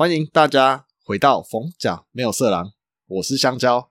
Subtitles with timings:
[0.00, 2.72] 欢迎大家回到逢甲没有色狼，
[3.06, 3.90] 我是香蕉。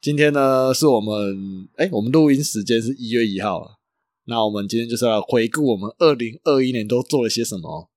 [0.00, 3.80] 今天呢是我们哎，我们录音时间是一月一号了。
[4.26, 7.90] 那我们今天就是要回顾我们二零二一年都做了些什么。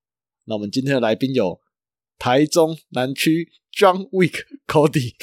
[0.46, 1.60] 那我们今天的来宾有
[2.18, 5.14] 台中南区 John Wick Cody。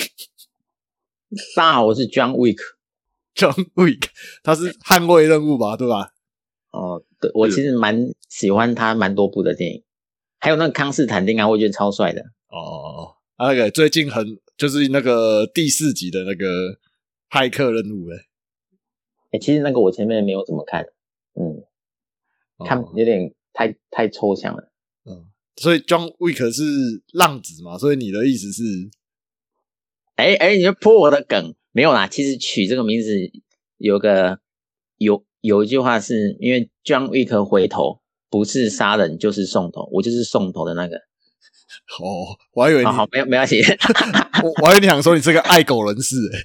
[1.58, 2.60] 大家好，我是 John Wick。
[3.36, 4.08] John Wick，
[4.42, 5.76] 他是捍卫任务吧？
[5.76, 6.14] 对吧？
[6.72, 9.84] 哦，对，我其实蛮喜欢他蛮多部的电影，
[10.46, 12.22] 还有那个康斯坦丁啊，我觉得超帅的。
[12.50, 14.24] 哦，啊，那个最近很
[14.56, 16.78] 就是那个第四集的那个
[17.32, 18.18] 骇客任务哎，
[19.32, 20.86] 哎，其实那个我前面没有怎么看，
[21.34, 21.64] 嗯，
[22.64, 24.72] 看有点太太抽象了，
[25.06, 26.62] 嗯，所以 John Wick 是
[27.12, 28.62] 浪子嘛，所以你的意思是，
[30.18, 31.56] 哎哎，你就破我的梗。
[31.72, 33.10] 没有啦，其实取这个名字
[33.78, 34.40] 有个
[34.98, 38.00] 有有一句话是因为 John Wick 回头
[38.36, 40.98] 不是杀人就是送头，我就是送头的那个。
[40.98, 43.62] 哦，我还以为你好没有没关系，
[44.44, 46.38] 我我还以为你想说你是个爱狗人士哎，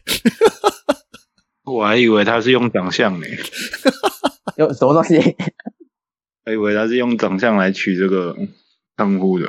[1.67, 3.27] 我还以为他是用长相呢，
[4.59, 5.19] 用什么东西？
[6.45, 8.37] 还以为他是用长相来取这个
[8.97, 9.47] 称呼的，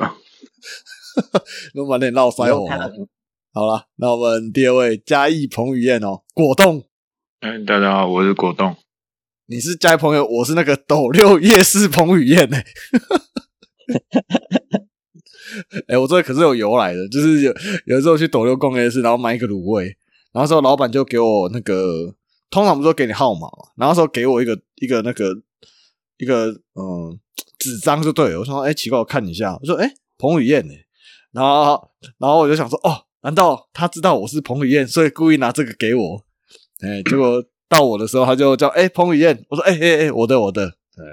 [1.74, 2.68] 都把脸闹腮红。
[3.52, 6.82] 好了，那我们第二位嘉义彭于晏哦，果冻。
[7.38, 8.74] 哎，大家好，我是果冻。
[9.52, 12.56] 你是嘉义朋友，我是那个斗六夜市彭于晏呢。
[15.88, 19.94] 哎，我这可是有由来的，就是有有时候去斗六逛夜市，然后买一个卤味，
[20.32, 22.14] 然后时候老板就给我那个，
[22.48, 25.34] 通常不是说给你号码嘛，然后说给我一个一个那个
[26.16, 27.20] 一个嗯
[27.58, 28.38] 纸张就对了。
[28.38, 30.72] 我说哎奇怪，我看一下，我说哎彭于晏呢，
[31.32, 33.04] 然后然后我就想说哦。
[33.24, 36.24] 难道他知道我是彭于晏，所以故意拿这个给我？
[36.80, 37.40] 哎，结果
[37.72, 41.04] 到我的时候，他就叫哎彭于晏，我说哎哎哎，我的我的，对，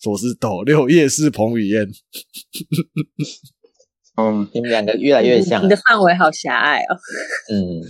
[0.00, 1.86] 说是斗六夜市彭于晏。
[4.16, 6.96] 嗯，你们两个越来越像，你的范围好狭隘哦。
[7.52, 7.84] 嗯，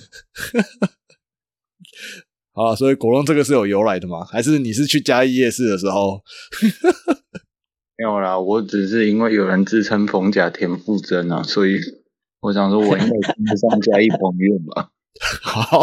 [2.53, 4.25] 好，所以果冻这个是有由来的吗？
[4.25, 6.23] 还是你是去嘉义夜市的时候？
[7.97, 11.79] 没有啦，我只是因为有人自称冯甲田馥甄啊，所以。
[12.41, 14.91] 我想说，我应该称不上加一朋友吧。
[15.43, 15.81] 好，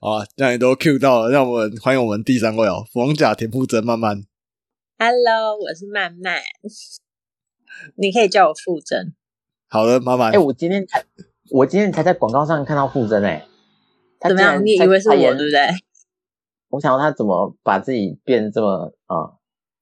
[0.00, 4.22] 好，这样你都 Q 到了，让我们欢迎我们第三位哦，王甲田馥甄慢慢。
[4.98, 6.40] Hello，我是慢慢，
[7.96, 9.14] 你可以叫我馥甄。
[9.68, 10.32] 好的，慢慢。
[10.32, 11.04] 哎，我今天才，
[11.50, 13.46] 我今天才在广告上看到馥甄哎，
[14.20, 14.64] 怎么样？
[14.64, 15.68] 你以为是我对不对？
[16.68, 19.36] 我想他怎么把自己变这么啊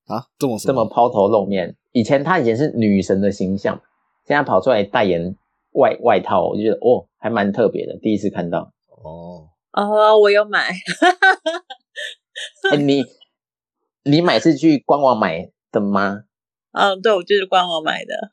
[0.07, 1.77] 啊这么这么抛头露面？
[1.93, 3.81] 以前他以前是女神的形象，
[4.27, 5.37] 现在跑出来代言。
[5.73, 8.73] 外外套，我就觉得哦，还蛮特别的，第一次看到。
[8.89, 10.71] 哦哦，我有买。
[12.71, 13.05] 哎，你
[14.05, 16.25] 你买是去官网买的吗？
[16.73, 18.33] 嗯，对，我就是官网买的。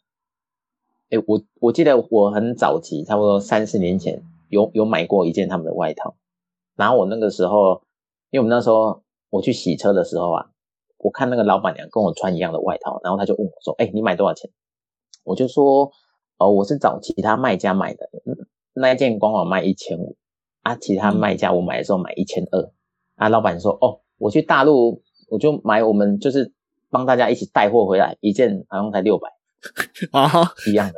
[1.09, 6.15] 哎，我我记得我很早期，差不多三四年前有有买过一件他们的外套。
[6.75, 7.83] 然后我那个时候，
[8.29, 10.49] 因为我们那时候我去洗车的时候啊，
[10.97, 14.49] 我看那个老板娘跟我穿一样的外套，然后他就问我说：“哎，你买多少钱？”
[15.23, 15.91] 我就说。
[16.39, 18.11] 哦，我是找其他卖家买的，
[18.73, 20.15] 那一件官网卖一千五
[20.67, 22.71] 啊，其他卖家我买的时候买一千二
[23.15, 23.29] 啊。
[23.29, 26.51] 老板说，哦，我去大陆我就买，我们就是
[26.89, 29.29] 帮大家一起带货回来，一件好像才六百
[30.11, 30.29] 啊，
[30.67, 30.95] 一样的。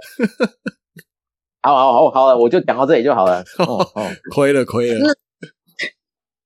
[1.62, 3.41] 好好好好了，我就讲到这里就好了。
[3.59, 5.13] 哦哦，亏了亏了。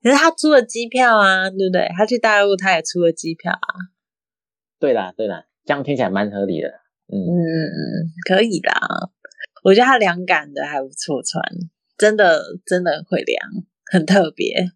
[0.02, 1.88] 可是他出了机票啊，对不对？
[1.96, 3.88] 他去大陆他也出了机票啊。
[4.80, 6.68] 对啦对啦，这样听起来蛮合理的。
[7.08, 7.78] 嗯嗯嗯，
[8.28, 8.74] 可以啦。
[9.64, 11.42] 我觉得他凉感的还不错，穿
[11.98, 13.40] 真的真的会凉，
[13.92, 14.72] 很特别。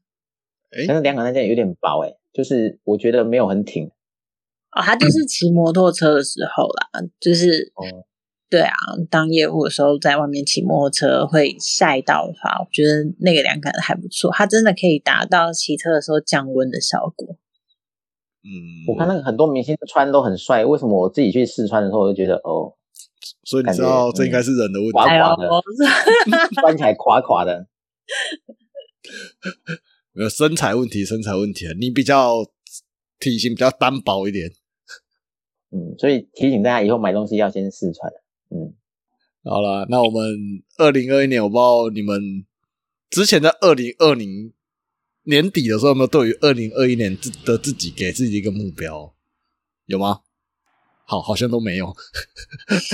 [0.88, 3.86] 但是凉感那件有点薄哎，就是我觉得没有很挺。
[3.86, 8.06] 哦，他就是骑摩托车的时候啦， 就是哦，
[8.50, 8.76] 对啊，
[9.10, 17.38] 当业务的时候在外面骑摩托车会晒到的话，我觉得那个凉感还不错，它真的可以达到骑车的时候降温的效果。
[18.44, 22.76] 嗯，我看那个很多明星穿都很帅，为什么我自己去试穿的时候，我就觉得哦，
[23.44, 25.50] 所以你知道这应该是人的问题，垮垮的，
[26.62, 27.68] 穿起来垮垮的，
[30.14, 32.46] 没有身材问题，身材问题啊，你比较
[33.20, 34.52] 体型比较单薄一点，
[35.72, 38.12] 嗯，所以提醒大家以后买东西要先试穿，
[38.50, 38.74] 嗯，
[39.44, 42.46] 好了，那我们二零二一年，我不知道你们
[43.10, 44.54] 之前在二零二零。
[45.30, 49.14] 年底的时候有没有对于二零二一年自的自己给自己一个目标？
[49.86, 50.22] 有吗？
[51.10, 51.96] 好，好像都没有。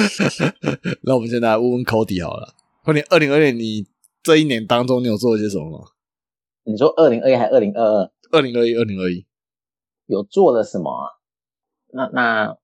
[1.02, 2.54] 那我们现在问问 Cody 好了。
[2.86, 3.88] 问你二零二年你
[4.22, 5.88] 这一年当中你有做了些什么吗？
[6.64, 8.12] 你说二零二一还是二零二二？
[8.32, 9.26] 二零二一，二零二一
[10.06, 11.10] 有做了什么啊？
[11.92, 12.58] 那那，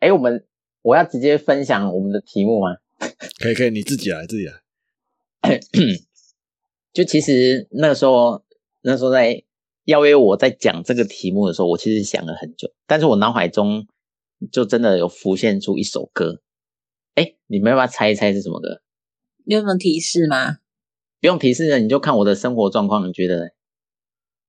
[0.00, 0.46] 哎，我们
[0.82, 2.76] 我要直接分享我们的题目吗？
[3.40, 4.60] 可以可以，你自己来自己来。
[6.92, 8.42] 就其实那个时候，
[8.82, 9.42] 那时候在
[9.84, 13.86] 邀约我在讲这个题目的时候，我其实想了很久，但是我脑海中
[14.52, 16.42] 就真的有浮现出一首歌。
[17.14, 18.82] 哎，你们要不要猜一猜是什么歌？
[19.44, 20.58] 你有什么提示吗？
[21.20, 23.52] 不用提示的，你就看我的生活状况，你觉得？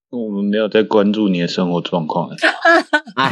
[0.10, 2.30] 我们没有在关注你的生活状况。
[3.16, 3.30] 哎，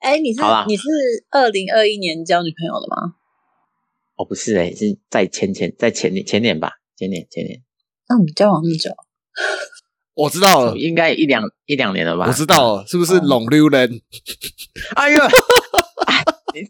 [0.00, 0.88] 哎，你是你是
[1.30, 3.14] 二零二一年交女朋友的吗？
[4.16, 7.62] 哦，不是哎、是在前前在前年前年吧，前年前年，
[8.08, 8.90] 那我们交往那么久，
[10.14, 12.26] 我知道了，应该一两一两年了吧？
[12.28, 14.00] 我知道了，是不是龙溜人？
[14.96, 15.22] 哎呦，
[16.06, 16.24] 哎
[16.54, 16.60] 你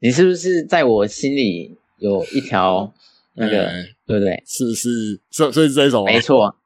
[0.00, 2.92] 你是不是在我心里有一条
[3.34, 4.42] 那个，哎对不对？
[4.46, 6.56] 是是，所所以是这种吗，没错，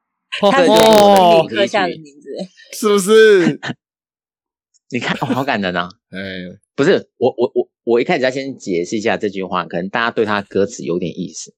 [0.51, 2.29] 他是哦我的刻下的名字。
[2.73, 3.59] 是不是？
[4.89, 5.89] 你看，哦、好感人啊！
[6.11, 6.19] 哎，
[6.75, 11.53] 不是我我我我一开始要先解释一下这句话，可能大家对他歌词有点意思。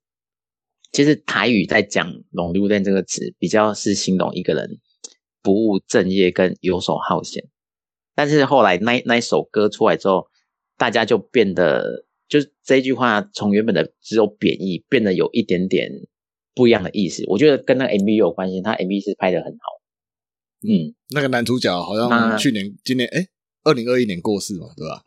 [0.91, 4.79] 其实台语在讲“龙溜蛋”这个词，比较是形容一个人
[5.41, 7.47] 不务正业跟游手好闲。
[8.15, 10.27] 但是后来那那一首歌出来之后，
[10.77, 15.91] 大家就变得，就是这句话从原本的只有贬义，变得有一点点
[16.55, 17.23] 不一样的意思。
[17.27, 19.59] 我觉得跟那个 MV 有关系，他 MV 是拍的很好。
[20.67, 23.27] 嗯，那个男主角好像去年、今年，哎，
[23.63, 25.03] 二零二一年过世嘛，对吧？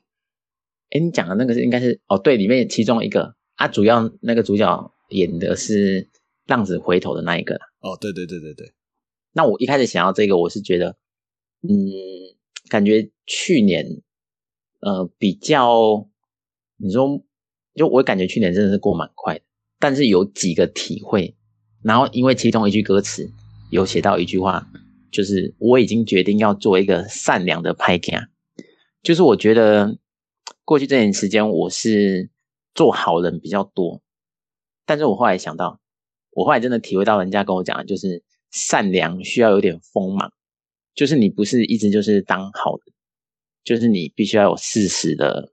[0.91, 6.09] 哎，你讲的那个是应该是哦，对，里面其中一个啊，主要那个主角演的是
[6.47, 7.55] 浪子回头的那一个。
[7.81, 8.73] 哦，对对对对对，
[9.33, 10.97] 那我一开始想要这个，我是觉得，
[11.63, 11.71] 嗯，
[12.69, 14.03] 感觉去年
[14.81, 16.09] 呃比较，
[16.77, 17.23] 你说，
[17.75, 19.45] 就我感觉去年真的是过蛮快的，
[19.79, 21.35] 但是有几个体会，
[21.83, 23.31] 然后因为其中一句歌词
[23.71, 24.67] 有写到一句话，
[25.11, 28.29] 就是我已经决定要做一个善良的拍家，
[29.03, 29.97] 就是我觉得
[30.67, 32.29] 过去这段时间我是
[32.75, 34.03] 做好人比较多，
[34.91, 35.79] 但是我后来想到，
[36.33, 40.33] 我后来真的体会到人家跟我讲的就是善良需要有点锋芒，
[40.97, 42.93] 就是你不是一直就是当好的，
[43.63, 45.53] 就是你必须要有事实的，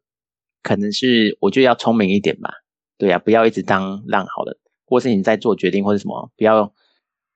[0.63, 2.51] 可能是我觉得要聪明一点吧，
[2.98, 4.57] 对啊，不要一直当烂好人，
[4.88, 6.74] 或是你在做决定或者什么，不要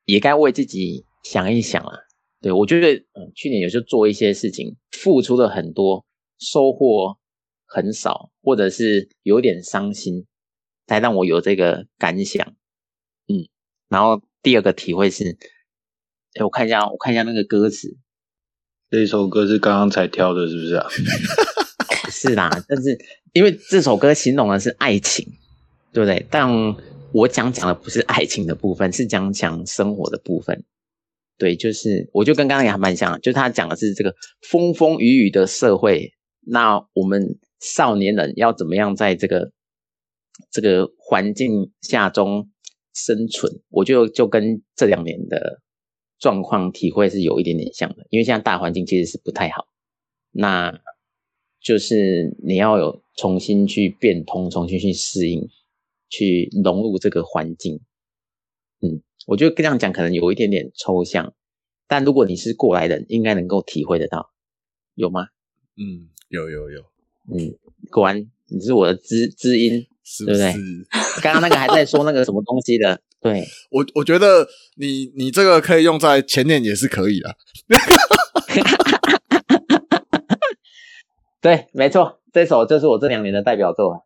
[0.05, 1.93] 也该为自己想一想啊。
[2.41, 6.03] 对我觉得，嗯，去年有时候做一些事情，付出了很多，
[6.39, 7.15] 收获
[7.67, 10.25] 很少，或者是有点伤心，
[10.91, 12.45] 才让我有这个感想。
[13.27, 13.47] 嗯，
[13.87, 15.37] 然后第二个体会是，
[16.33, 17.95] 哎，我看一下，我看一下那个歌词，
[18.89, 20.85] 这首歌是刚刚才挑的，是不是啊？
[22.11, 22.99] 是啦，但是
[23.31, 25.25] 因为这首歌形容的是爱情，
[25.93, 26.27] 对不对？
[26.29, 26.49] 但
[27.13, 30.65] 我讲讲的不是爱情的部分，是讲讲生活的部分。
[31.37, 36.11] 对，就是我就跟刚刚也还蛮像，就他讲的是这个风风雨雨的社会，
[36.41, 39.53] 那我们少年人要怎么样在这个
[40.49, 42.49] 这个环境下中
[42.93, 43.61] 生存？
[43.69, 45.61] 我就就跟这两年的
[46.19, 49.67] 状况体会是有一点点像的，因为现在大环境其实是不太好，
[50.31, 50.81] 那
[51.59, 55.47] 就是你要有重新去变通，重新去适应，
[56.09, 57.81] 去融入这个环境。
[58.81, 61.33] 嗯，我觉得这样讲可能有一点点抽象，
[61.87, 64.31] 但如果你是过来人，应该能够体会得到，
[64.95, 65.27] 有吗？
[65.77, 66.81] 嗯，有有有，
[67.33, 67.55] 嗯，
[67.91, 69.87] 果然你是我的知知音，
[70.17, 70.41] 是不是？
[71.23, 77.35] 刚刚那个还在说那个什么东西的，对，我我觉得你你这个可以用在前年也是可以的。
[81.39, 84.05] 对，没错，这首就是我这两年的代表作。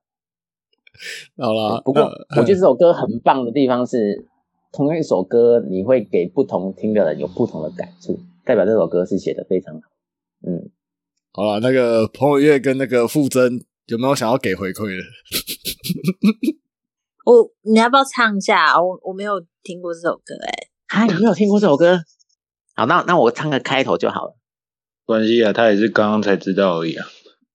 [1.38, 2.04] 好啦，不过
[2.38, 4.28] 我觉得这首歌很棒的地方是，
[4.72, 9.82] 同样一首歌，你会给不同听的人有不同的感触，代表这首歌是写的非常好。
[10.48, 10.70] 嗯，
[11.34, 15.04] 好了，那个彭伟月跟那个傅真有没有想要给回馈的？
[17.26, 18.66] 我你要不要唱一下？
[18.74, 20.48] 啊我我没有听过这首歌、欸，
[20.88, 22.04] 哎，啊，你没有听过这首歌？
[22.76, 24.38] 好，那那我唱个开头就好了。
[25.06, 27.08] 关系啊，他也是刚刚才知道而已啊。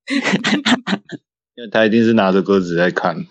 [1.56, 3.26] 因为他一定是拿着歌词在看。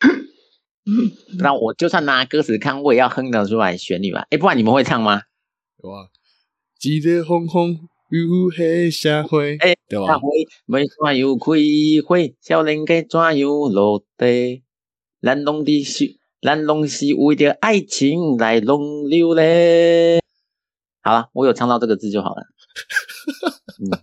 [1.38, 4.26] 那我就算拿歌词看，我也要哼得出来旋律吧。
[4.30, 5.22] 哎，不然你们会唱吗？
[5.82, 6.08] 有啊，
[6.82, 10.18] 一个风风雨雨社会，哎对吧
[10.66, 11.46] 没怎样开
[12.04, 14.62] 会，少年家怎样落地？
[15.22, 20.20] 咱拢的是，咱拢是为着爱情来弄流嘞。
[21.02, 22.42] 好了，我有唱到这个字就好了。
[23.78, 24.00] 嗯，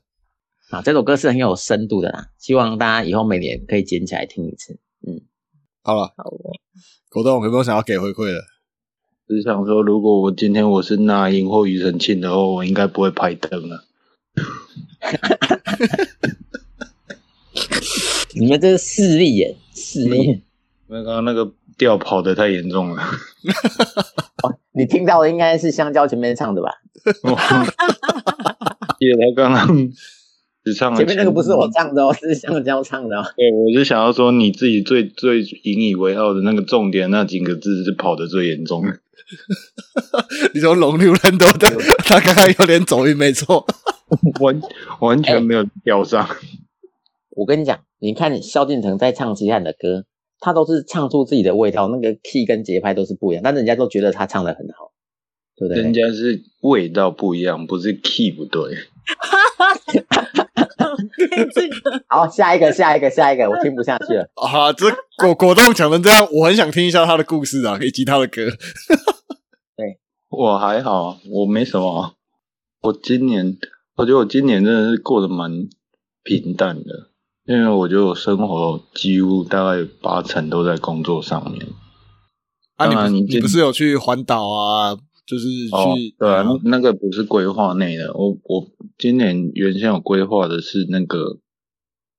[0.70, 4.80] 啊，这首歌是很有深度的啦，希望大家以后每年可以捡起来听一次。
[5.06, 5.22] 嗯
[5.84, 6.60] 好了，好了，
[7.10, 8.42] 狗洞有没有想要给回馈的？
[9.28, 13.84] 只想说，如果我今天我是那英或庾澄庆的话，我应该不会拍灯了。
[18.36, 20.44] 你们这是势利眼，势利。
[20.88, 23.04] 因为刚刚那个调跑的太严重了。
[24.44, 26.72] 哦，你听到的应该是香蕉前面唱的吧？
[29.00, 29.68] 记得他刚刚
[30.68, 33.24] 只唱了前面那个不是我唱的哦，是香蕉唱的哦。
[33.38, 39.00] 对，我就想要说你自己最最引以为傲的那个重点那几个字是跑的最严重的。
[40.54, 41.68] 你说龙六人都的，
[42.06, 43.66] 他刚刚有点走音，没错。
[44.42, 44.62] 完
[45.00, 46.28] 完全没有调上。
[47.32, 50.06] 我跟你讲，你看萧敬腾在唱其他人的歌，
[50.40, 54.92] 他都是唱出自己的味道，那个 key 跟节拍都是不一样，但人家都觉得他唱的很好，
[55.56, 55.84] 对不对？
[55.84, 58.78] 人家是味道不一样，不是 key 不对。
[61.54, 64.30] 这 个好，下一个，下一个，下一个，我听不下去了。
[64.36, 64.86] 啊，这
[65.18, 68.42] 果果冻讲成这样，我很想听一下他的故事啊，以及他的歌。
[70.30, 72.14] 我还好，我没什么。
[72.82, 73.58] 我今年，
[73.96, 75.50] 我觉得我今年真的是过得蛮
[76.24, 77.10] 平淡的，
[77.46, 81.66] 因为我觉得我生活几乎大概八成都在工作上面。
[82.76, 84.98] 啊，你你不是有去环岛啊？
[85.28, 88.14] 就是去、哦，对啊，那那个不是规划内的。
[88.14, 91.40] 我我今年原先有规划的是那个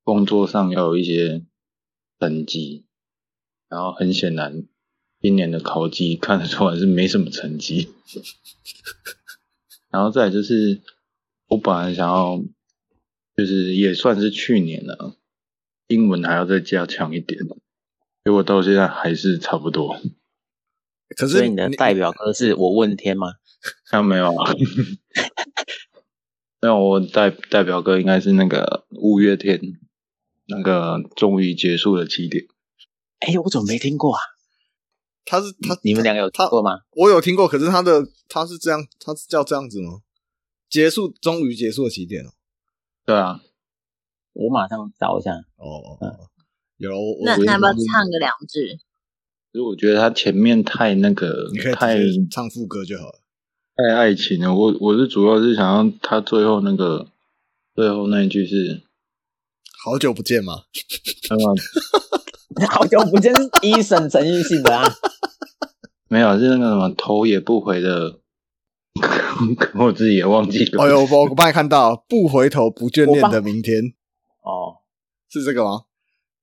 [0.04, 1.42] 工作上要有一些
[2.20, 2.84] 成绩，
[3.70, 4.64] 然后很显然
[5.22, 7.88] 今年的考绩看得出来是没什么成绩。
[9.90, 10.82] 然后再来就是
[11.48, 12.42] 我本来想要，
[13.34, 15.16] 就是也算是去年了，
[15.86, 17.40] 英文还要再加强一点，
[18.22, 19.98] 结果到现在还是差不多。
[21.18, 23.34] 可是所以你的代表歌是我问天吗？
[23.90, 24.52] 啊，没有啊，
[26.62, 26.78] 没有。
[26.78, 29.60] 我代代表歌应该是那个五月天，
[30.46, 32.44] 那个终于结束了起点。
[33.18, 34.20] 哎，我怎么没听过啊？
[35.24, 36.82] 他是他你们两个有听他过吗？
[36.92, 40.00] 我有听过，可是他的他是这样，他是叫这样子吗？
[40.70, 42.30] 结束，终于结束了起点哦。
[43.04, 43.40] 对啊，
[44.34, 45.32] 我马上找一下。
[45.56, 46.30] 哦，哦哦
[46.76, 46.92] 有
[47.24, 48.78] 那那要不要唱个两句？
[49.52, 51.98] 所以我觉得他前面太那个你可以太
[52.30, 53.20] 唱副歌就好了。
[53.76, 54.54] 太爱情了。
[54.54, 57.06] 我我是主要是想要他最后那个
[57.74, 58.82] 最后那一句是，
[59.84, 60.64] 好久不见嘛，
[61.30, 64.84] 呃， 好久不见，是一审陈奕迅的啊。
[66.10, 68.18] 没有是那个什么头也不回的，
[69.78, 70.82] 我自己也忘记了。
[70.82, 73.92] 哎呦，我我帮你看到，不回头，不眷恋的明天，
[74.42, 74.78] 哦，
[75.30, 75.82] 是这个吗？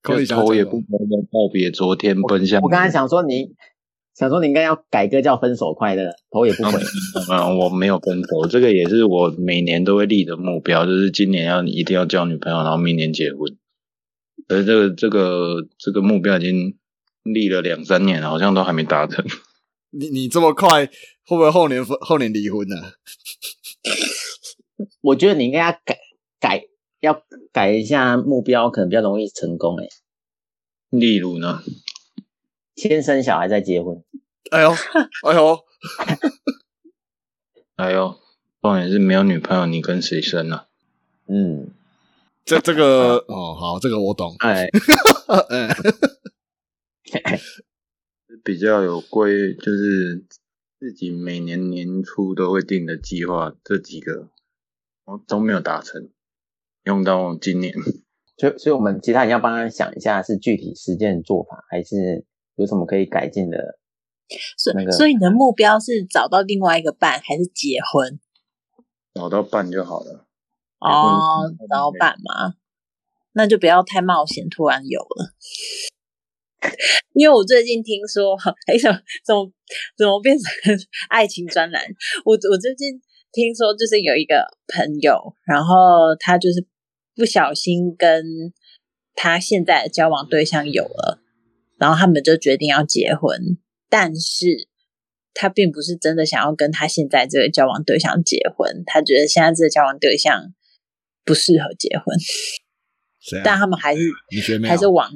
[0.05, 3.55] 空里就想讲的头也不回的告别昨天，奔向我刚才想说你，
[4.13, 6.79] 想说你应该要改歌叫分手快乐，头也不回。
[7.29, 13.39] 嗯，我没有分手，这个也是我每年都会立的目标，就是今年要一定要交女朋友，然后明年结婚。
[14.47, 16.77] 而这个这个这个目标已经
[17.23, 19.25] 立了两三年了，好像都还没达成。
[19.97, 20.85] 你你这么快，
[21.25, 22.75] 会不会后年分后年离婚呢、
[25.01, 25.97] 我觉得你应该要改
[26.39, 26.63] 改，
[27.05, 29.77] 要改一下目标，可能比较容易成功。
[29.77, 29.87] 哎，
[30.89, 31.61] 例如呢，
[32.75, 34.03] 先生小孩再结婚。
[34.51, 34.71] 哎呦，
[35.23, 35.59] 哎呦，
[37.77, 38.19] 哎呦
[38.61, 40.67] 重点是没有女朋友，你跟谁生啊？
[41.27, 41.71] 嗯，
[42.43, 44.35] 这这个 哦，好，这个我懂。
[44.39, 44.67] 哎，
[47.23, 47.39] 哎，
[48.43, 50.25] 比较有规，就是
[50.79, 54.29] 自己每年年初都会定的计划，这几个
[55.05, 56.09] 我都没有达成，
[56.85, 57.73] 用到今年。
[58.37, 62.25] 所以所以我们其他人要帮他想一下，是具体实践做法，还是
[62.55, 63.79] 有什么可以改进的？
[64.57, 68.19] 所以那个所以你的目标是找到另外一个伴，还是结婚？
[69.13, 70.25] 找到伴就好了。
[70.79, 72.55] 哦，找到伴嘛，
[73.33, 75.31] 那就不要太冒险，突然有了。
[77.13, 78.35] 因为我最近听说，
[78.67, 79.49] 哎，怎么怎么
[79.97, 80.51] 怎么变成
[81.09, 81.81] 爱情专栏？
[82.25, 82.99] 我我最近
[83.31, 86.65] 听说，就是有一个朋友，然后他就是
[87.15, 88.53] 不小心跟
[89.13, 91.21] 他现在的交往对象有了，
[91.77, 93.57] 然后他们就决定要结婚，
[93.89, 94.67] 但是
[95.33, 100.53] 他并不是真的想要跟他现在这个交往对象结婚，他觉得现在这个交往对象
[101.23, 102.17] 不适合结婚，
[103.19, 103.59] 谁但啊？
[103.63, 105.09] 他们还是 你学妹啊还是往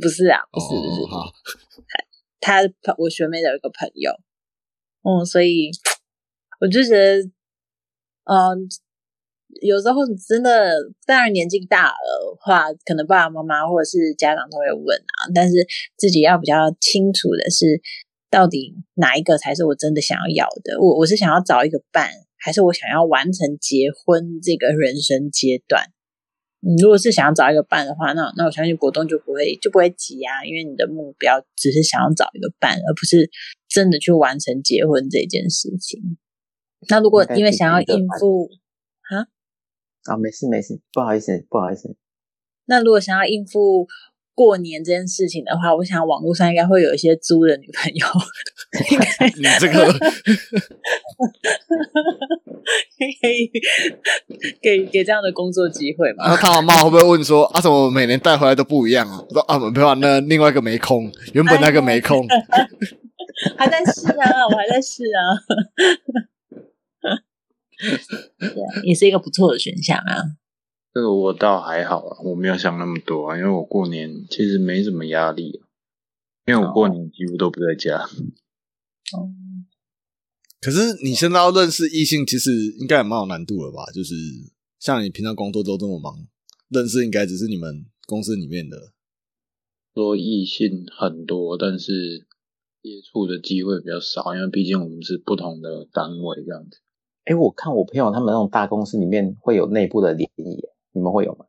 [0.00, 1.32] 不是啊，不是不是，哦，
[2.40, 2.62] 他
[2.98, 4.10] 我学妹的一个朋友，
[5.02, 5.70] 嗯，所以
[6.60, 7.22] 我就觉得，
[8.24, 8.68] 嗯、
[9.62, 10.72] 有时候你真的，
[11.06, 15.54] 当然年纪大了的话，可能爸爸妈妈或者是家长都会问啊，但是
[15.96, 17.80] 自己要比较清楚的是，
[18.30, 20.80] 到底哪一个才是我真的想要要的？
[20.80, 25.84] 我我是想要找一个伴，还是我想要完成结婚这个人生阶段？
[26.60, 33.30] 你如果是想要找一个伴的话，那那我相信果冻就不会就不会急啊，因为你的目标只是想要找一个伴，而不是
[33.68, 36.18] 真的去完成结婚这件事情。
[36.88, 38.48] 那如果因为想要应付，
[40.10, 41.96] 啊，没事没事，不好意思不好意思，
[42.66, 43.86] 那如果想要应付
[44.34, 48.06] 过年这件事情的话，我想网络上应该会有一些租的女朋友，
[49.36, 49.92] 你这个
[52.98, 53.50] 可以
[54.60, 56.40] 给给这样的工作机会然后吗？
[56.40, 59.24] 他阿妈会不会问说啊，怎么每年带回来都不一样啊？
[59.28, 62.26] 我说啊，没办法，那另外一个没空，原本那个没空。
[63.56, 65.20] 还在试啊，我还在试啊。
[68.38, 70.36] 对啊，也是一个不错的选项啊。
[70.94, 75.68] 这个我倒还好啊，我没有想那么多啊，因为我过年其实没什么压力、啊，
[76.46, 77.98] 因为我过年几乎都不在家。
[77.98, 79.30] 哦，
[80.60, 83.84] 可是你现在要认识异性，其实应该也蛮有难度了吧？
[83.92, 84.14] 就是
[84.78, 86.26] 像你平常工作都这么忙，
[86.70, 88.92] 认识应该只是你们公司里面的。
[89.94, 92.26] 说异性很多，但是
[92.82, 96.80] 接触的机会比较少，因为毕竟我们是不同的单位这样子。
[97.26, 101.44] 哎，我看我朋友他们那种大公司里面会有内部的联谊，你们会有吗？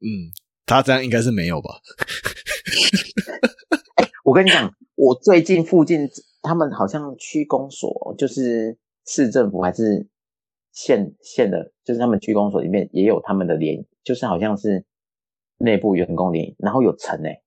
[0.00, 0.30] 嗯，
[0.64, 1.80] 他这样应该是没有吧？
[4.24, 6.08] 我跟你讲，我最近附近
[6.42, 10.06] 他们好像区公所，就是市政府还是
[10.72, 14.84] 县县的，就是他们区公所里面也有他们的联谊，就是好像是
[15.58, 17.40] 内部员工联谊，然后有成哎、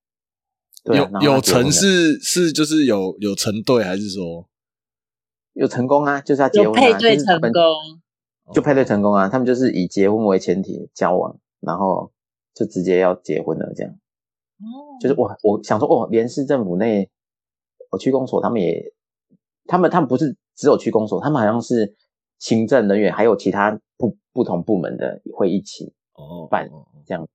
[0.84, 4.50] 对啊、有有成是是就是有有成对，还是说
[5.60, 7.62] 有成功啊，就是要结婚、啊，配对成就是他们功，
[8.54, 12.14] 就配对成功啊，他们就是以结婚为前提交往，然后
[12.54, 13.92] 就直接要结婚了，这样。
[13.92, 17.10] 哦，就是我我想说，哦，连市政府内，
[17.92, 18.94] 我区公所他们也，
[19.66, 21.94] 他们他们不是只有区公所，他们好像是
[22.38, 26.70] 行政人员，还有其他不不同部门的会一起哦办
[27.06, 27.28] 这样。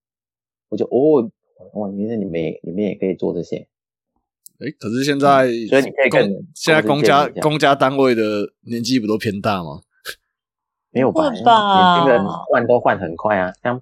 [0.70, 1.30] 我就哦，
[1.74, 3.68] 哇，原来你们也你们也可以做这些，
[4.64, 8.22] 哎，可是现在嗯所以你可以跟公现在公家公家单位的
[8.62, 9.82] 年纪不都偏大吗？
[10.90, 11.22] 没有吧？
[11.22, 13.80] 年轻人换都换很快啊，像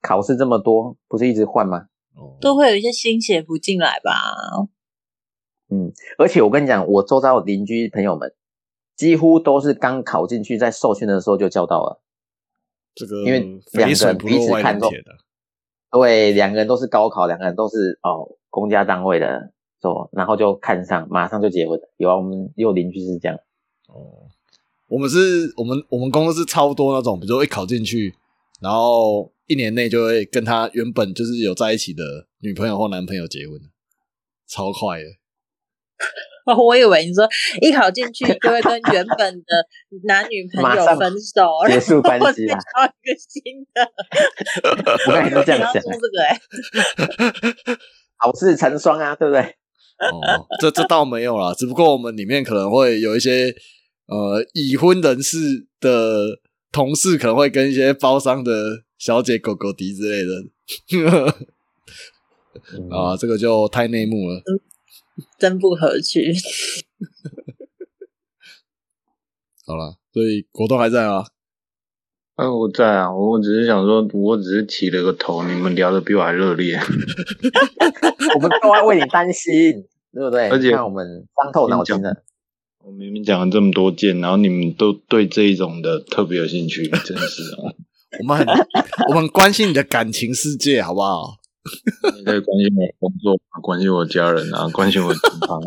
[0.00, 1.86] 考试这么多，不是一直换吗？
[2.14, 4.12] 哦，都会有一些新血不进来吧？
[5.70, 8.34] 嗯，而且我跟你讲，我周遭邻居朋友们，
[8.94, 12.02] 几乎都是刚考进去，在受训的时候就叫到了。
[12.94, 13.40] 这个因为
[13.72, 15.12] 两个肥水不彼此看中人田的。
[15.90, 21.88] 对，两个人都是高考，两个人都是哦公家单位的，做，然后就看上，马上就结婚了。
[21.96, 23.36] 有啊，我们也有邻居是这样。
[23.88, 24.30] 哦，
[24.88, 28.14] 我们是我们我们公司是超多那种，比如说一考进去，
[28.62, 32.02] 然后一年内就会跟他原本就是有在一起的
[32.38, 33.60] 女朋友或男朋友结婚，
[34.46, 35.04] 超快的。
[36.46, 37.28] 哦， 我以为你说
[37.60, 39.64] 一考进去就会跟原本的
[40.04, 43.92] 男女朋友马上分手， 结束关系找一个新的。
[45.06, 46.40] 我刚才是这样想说，这个哎、
[48.16, 49.54] 好事成双啊，对不对？
[50.10, 53.54] 哦，这这倒没有啦，只不过我们里面可能会有一些
[54.06, 56.40] 呃已婚人士的
[56.72, 60.44] 同事，可能会跟一些包商的小姐、狗狗迪之类的。
[62.72, 64.42] 嗯 啊，这个就太内幕了。
[65.38, 66.34] 真不合群。
[69.66, 71.24] 好了，所以国栋还在啊。
[72.36, 76.76] 哎，我在啊，我只是想说，我只是起了个头，你们聊的比我还热烈。
[78.34, 80.48] 我们都要为你担心，对不对？
[80.50, 82.22] 而且看我们伤透脑筋了。
[82.84, 87.70] 我明明讲了这么多件，然后你们都对这一种的特别有兴趣，真是 啊！
[88.20, 88.46] 我们很
[89.08, 91.36] 我们很关心你的感情世界，好不好？
[92.18, 95.60] 你在关心我工作，关心我家人啊，关心我健康。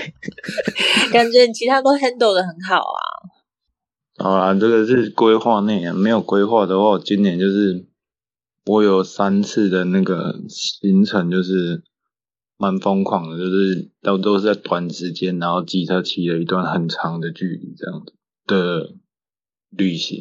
[1.12, 3.00] 感觉你其他都 handle 的很好啊。
[4.16, 7.86] 好啦，这个是规划内啊，没有规划的话，我今年就是
[8.66, 11.84] 我有三次的那个行程，就是
[12.60, 18.12] 蛮疯狂的，就是都都是在短时间，然后机车骑了一段很长的距离这样子
[18.46, 18.94] 的
[19.70, 20.20] 旅行，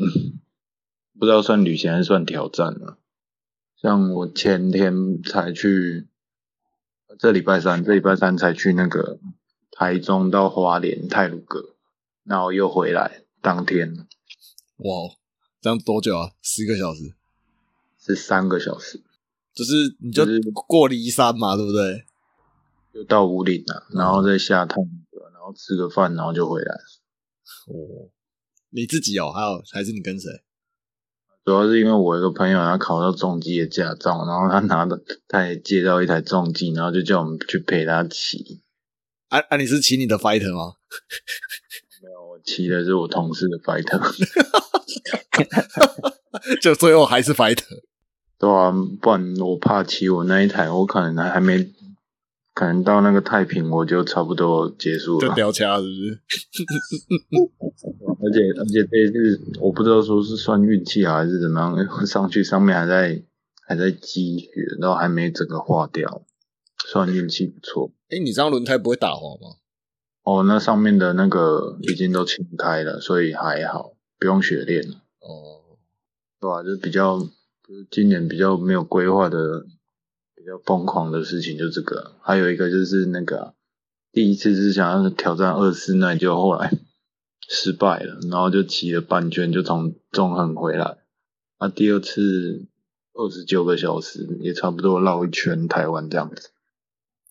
[1.17, 2.99] 不知道算旅行还是算挑战啊。
[3.81, 6.07] 像我前天才去，
[7.17, 9.19] 这礼拜三，这礼拜三才去那个
[9.71, 11.75] 台中到花莲泰鲁阁，
[12.23, 13.97] 然后又回来，当天
[14.77, 15.15] 哇，
[15.59, 16.33] 这样多久啊？
[16.43, 17.15] 十个小时，
[17.99, 19.01] 是三个小时，
[19.55, 22.05] 就是你就就是过离山嘛，对不对？
[22.97, 24.83] 就到五岭了，然后再下趟，
[25.31, 26.73] 然后吃个饭，然后就回来。
[27.67, 28.09] 哦，
[28.71, 30.27] 你自己哦，还有还是你跟谁？
[31.45, 38.63] 主要是因为我一个朋友他考到重机的驾照，然后他拿的他也借到一台重机，然后就叫我们去陪他骑。
[39.27, 40.73] 啊啊，你是骑你的 Fighter 吗？
[42.01, 44.01] 没有，我骑的是我同事的 Fighter。
[46.59, 47.83] 就最后还是 Fighter。
[48.39, 51.57] 对啊，不然我怕骑我那一台，我可能还没，
[52.57, 55.35] 可能到那个太平我就差不多结束就了。
[55.35, 56.19] 掉掐是不是？
[58.19, 63.21] 而且而且这一次我不知道说是算运气好还是怎么样，因 为上去上面还在
[63.67, 64.49] 还在积雪，
[64.81, 66.23] 然后还没整个化掉，
[66.87, 67.91] 算运气不错。
[68.09, 69.57] 哎，你这样轮胎不会打滑吗？
[70.23, 74.81] 哦，那上面的那个已经都清开了，所以还好，不用雪链。
[75.19, 75.77] 哦，
[76.41, 76.63] 对吧？
[76.63, 79.63] 就比较，就是今年比较没有规划的，
[80.47, 82.15] 比较疯狂的事情就这个。
[82.21, 83.53] 还有一个就是那个
[84.13, 86.71] 第一次是想要挑战二四耐，就后来
[87.49, 90.99] 失败了，然后就骑了半圈就从中横回来。
[91.57, 92.65] 啊，第二次
[93.13, 96.51] 二十九个小时也差不多绕一圈台湾这样子，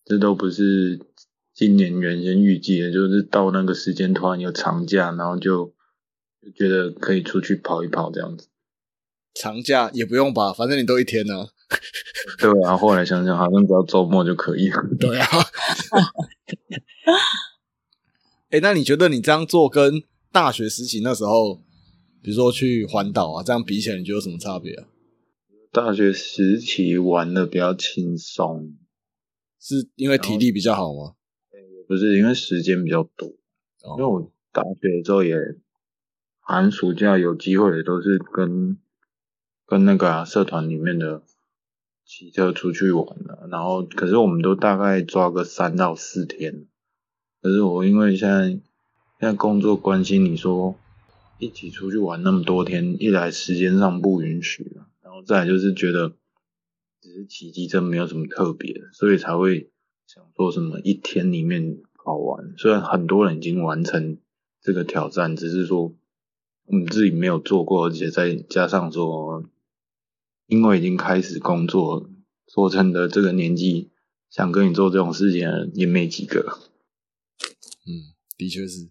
[0.05, 0.99] 这都不是。
[1.55, 5.73] 今年原先预计的就是到那个时间突然有长假，然后就
[6.39, 8.47] 就觉得可以出去跑一跑这样子。
[9.33, 11.47] 长假也不用吧，反正你都一天呢。
[12.39, 14.81] 对啊，后来想想好像只要周末就可以了。
[14.99, 15.27] 对啊。
[18.49, 20.01] 哎，那你觉得你这样做跟
[20.31, 21.55] 大学时期那时候，
[22.21, 24.87] 比如说去环岛啊，这样比起来，你觉得有什么差别啊？
[25.71, 28.77] 大学时期玩的比较轻松，
[29.59, 31.15] 是因为体力比较好吗？
[31.87, 33.29] 不是因为时间比较多，
[33.97, 35.35] 因为我大学之后也
[36.39, 38.77] 寒暑假有机会，也都是跟
[39.65, 41.21] 跟那个社团里面的
[42.07, 43.47] 骑车出去玩了。
[43.51, 46.65] 然后，可是我们都大概抓个三到四天。
[47.41, 48.61] 可是我因为现在现
[49.19, 50.75] 在工作关系，你说
[51.37, 56.13] 一起出去玩那么多天，一来时间上不允许然后再就是觉得
[57.01, 59.69] 只是骑机车没有什么特别，所以才会。
[60.09, 64.17] 想说什么一天里面跑完，虽然很多人已经完成
[64.61, 65.93] 这个挑战，只是说
[66.65, 69.43] 我们自己没有做过，而且再加上说，
[70.47, 72.09] 因为已经开始工作，
[72.47, 73.91] 说真的，这个年纪
[74.29, 76.57] 想跟你做这种事情也没几个。
[77.85, 78.89] 嗯，的确是。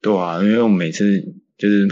[0.00, 1.86] 对啊，因为我每次就是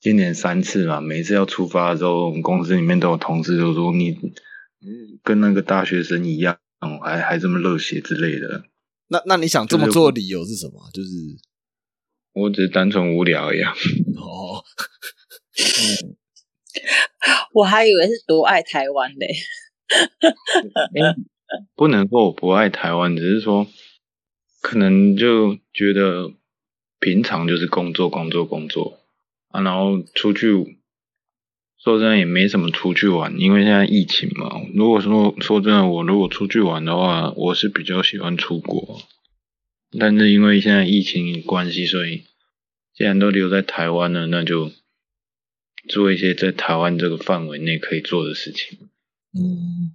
[0.00, 4.18] 今年三次嘛，每次要出发的时候，我们公司里面都有同事就说你，
[5.22, 6.58] 跟那个大学生一样。
[7.02, 8.64] 还还这么热血之类的，
[9.08, 10.90] 那那你想这么做的理由是什么？
[10.92, 11.08] 就是
[12.34, 13.72] 我只是单纯无聊一样。
[13.72, 14.62] 哦，
[16.02, 16.16] 嗯，
[17.52, 19.28] 我还以为是多爱台湾嘞。
[21.74, 23.66] 不能说我不爱台湾，只是说
[24.60, 26.32] 可能就觉得
[27.00, 29.00] 平常就是工作工作工作
[29.48, 30.78] 啊，然后出去。
[31.76, 34.62] 说真的也没什么出去玩，因为现在疫情嘛。
[34.74, 39.02] 如果说说真的，我如果出去玩的话，我是比较喜欢出国。
[39.98, 42.24] 但是因为现在疫情关系，所以
[42.94, 44.72] 既然都留在台湾了，那就
[45.88, 48.78] 做一些在台湾这个范围内可以做的事情。
[49.36, 49.92] 嗯，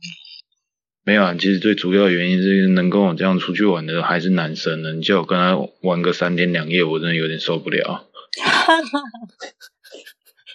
[1.04, 4.93] 没有啊，其实最主要原因是能跟我这样出去玩的还是男生呢。
[4.93, 8.10] 你叫我跟他玩个三天两夜，我真的有点受不了。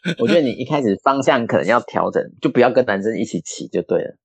[0.18, 4.18] 我觉得你一开始方向可能要调整，就不要跟男生一起骑就对了。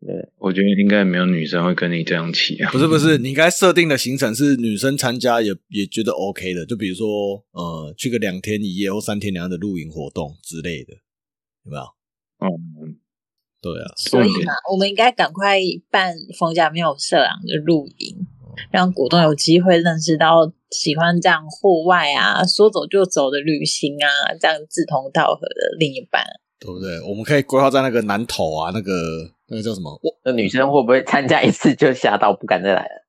[0.00, 2.70] 对，我觉得应该没有女生会跟你这样骑啊。
[2.72, 7.06] 不是不是，你应该设定的行程是女生参加也也觉得 OK 的，就比如说
[7.52, 10.94] 呃，去个两天一夜或三天两夜的露营活动之类的，
[11.64, 11.82] 有没有？
[12.40, 12.96] 嗯，
[13.60, 13.92] 对啊。
[13.96, 15.60] 所以嘛，我们应该赶快
[15.90, 18.26] 办冯家没有色狼的露营。
[18.72, 26.22] 让股东有机会认识到喜欢这样户外啊，说走就走的旅行啊，这样志同道合的另一半，
[26.60, 27.00] 对不对？
[27.08, 28.92] 我们可以规划在那个南头啊，那个
[29.46, 29.98] 那个叫什么？
[30.24, 33.06] 那女生会不会参加一次就吓到不敢再来了？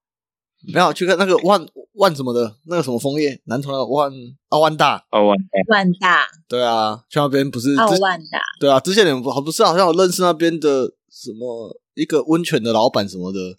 [0.74, 4.12] 没有去看那个万万什么的，那个什么枫叶，南头的万
[4.50, 5.38] 啊万大，奥万
[5.70, 13.58] 万大，对啊，去那边不是奥万大，对啊，之前你们好不是好像有认识那边的什么一个温泉的老板什么的。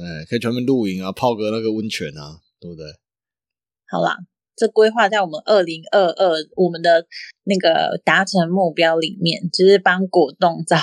[0.00, 2.86] 哎，可以全面露营啊，泡个那个温泉啊，对不对？
[3.90, 4.16] 好啦，
[4.58, 7.06] 这规划在我们二零二二我们的
[7.44, 10.76] 那个达成目标里面，就是帮果冻找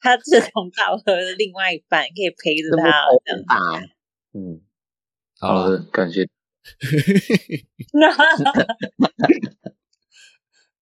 [0.00, 3.06] 他志同道合的另外一半，可以陪着他。
[4.34, 4.60] 嗯，
[5.40, 6.28] 好的，感谢。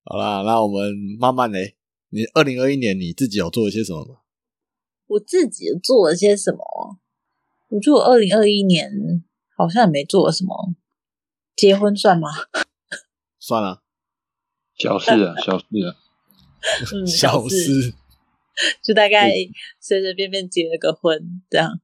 [0.04, 1.74] 好啦，那我们慢慢来。
[2.10, 4.20] 你二零二一年你自己有做了些什么吗？
[5.06, 6.98] 我自己做了些什么？
[7.68, 8.90] 我觉得我二零二一年
[9.56, 10.74] 好像也没做什么，
[11.56, 12.28] 结婚算吗？
[13.40, 13.82] 算了，
[14.76, 15.96] 小事啊，小事啊，
[16.92, 17.94] 嗯， 小事，
[18.84, 19.32] 就大概
[19.80, 21.80] 随随便便结了个婚这样。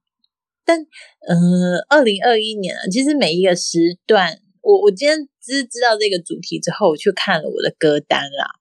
[0.64, 0.78] 但
[1.26, 8.60] 呃，二零二一年啊，其实每一个时段，我我今天知知道这个主题之后，我去看了我的歌单啦，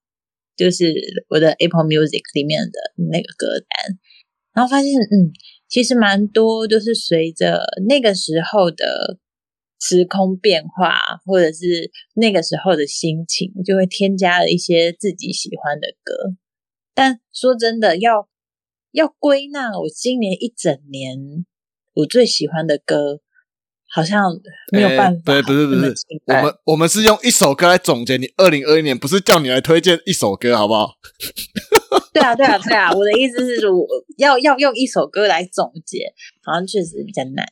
[0.56, 0.94] 就是
[1.28, 2.80] 我的 Apple Music 里面的
[3.12, 4.00] 那个歌单，
[4.54, 5.34] 然后发现嗯。
[5.72, 9.18] 其实蛮多，就是随着那个时候的
[9.82, 16.14] 时空变化，或者是那个时候的心情，就会添加了一些自己喜欢的歌。
[16.94, 18.30] 但说真的，要
[18.92, 21.18] 要归纳我今年一整年
[21.96, 23.22] 我最喜欢的歌，
[23.90, 24.32] 好像
[24.72, 25.34] 没有办法。
[25.34, 25.96] 对，不是不是，
[26.28, 30.92] 我哎们我们是用一首歌来总结你二零二一年，不是叫你来推荐一首歌，好不好？
[32.14, 32.92] 对啊，对啊，对啊！
[32.94, 36.14] 我的意思是，我要要用一首歌来总结，
[36.44, 37.46] 好像确实比较难。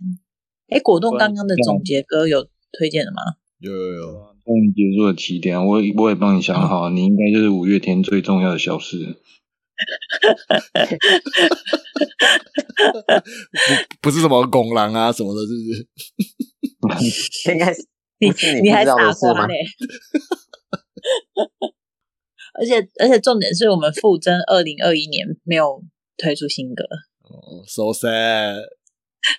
[0.69, 3.17] 哎，果冻刚刚的总结歌有推荐的吗？
[3.59, 4.03] 有有有，
[4.45, 8.97] 终于结束了起点，我也我也帮你想好， 你应该就是五月天最重要的小事。
[14.01, 15.47] 不是什么拱狼啊什么的，是
[16.79, 17.49] 不是？
[17.51, 17.81] 应该是
[18.19, 19.33] 你你你还不知道的事吗？
[19.33, 19.55] 傻瓜嘞！
[22.59, 25.83] 而且而且重点是我们傅征二零二一年没有
[26.17, 26.83] 推出新歌
[27.23, 28.55] 哦，so sad。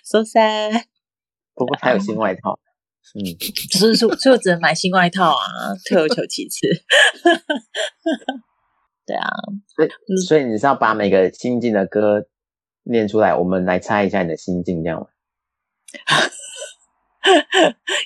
[0.03, 0.83] ，so sad。
[1.55, 2.59] 不过他有新外套。
[3.15, 3.25] 嗯，
[3.79, 6.67] 所 以说，所以我只能买新外套啊，退而求其次。
[9.07, 9.27] 对啊，
[9.75, 9.89] 所以
[10.27, 12.23] 所以你是要把每个新进的歌
[12.83, 15.07] 念出来，我们来猜一下你的心境，这样吗？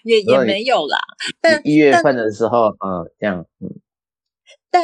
[0.03, 0.97] 也也没有啦。
[1.41, 3.69] 但一月份的时候，嗯，这样，嗯，
[4.71, 4.83] 但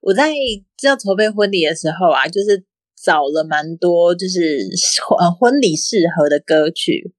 [0.00, 0.32] 我在
[0.82, 2.64] 要筹备婚礼的时候啊，就是
[2.96, 4.68] 找了蛮多就是
[5.18, 7.12] 呃婚礼适合的歌曲，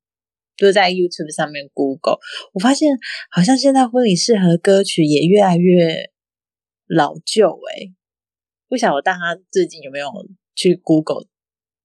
[0.57, 2.19] 就在 YouTube 上面 Google，
[2.53, 2.89] 我发现
[3.31, 6.11] 好像现在婚礼适合歌曲也越来越
[6.87, 7.93] 老旧诶、
[8.67, 10.09] 不晓得大家最近有没有
[10.55, 11.27] 去 Google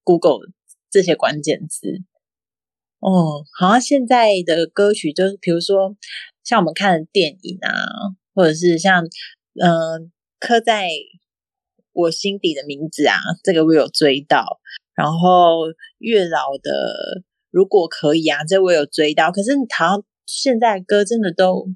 [0.05, 0.51] Google
[0.91, 2.03] 这些关键字？
[3.01, 5.97] 哦，好像现在的歌曲就是，比如说
[6.45, 7.73] 像我们看的电影啊，
[8.35, 9.05] 或者是像
[9.61, 10.89] 嗯、刻在
[11.93, 14.61] 我心底的名字啊，这个我有追到。
[14.95, 15.65] 然后
[15.99, 19.31] 月老的如果可以啊，这我有追到。
[19.31, 21.69] 可是好像现在歌真的都，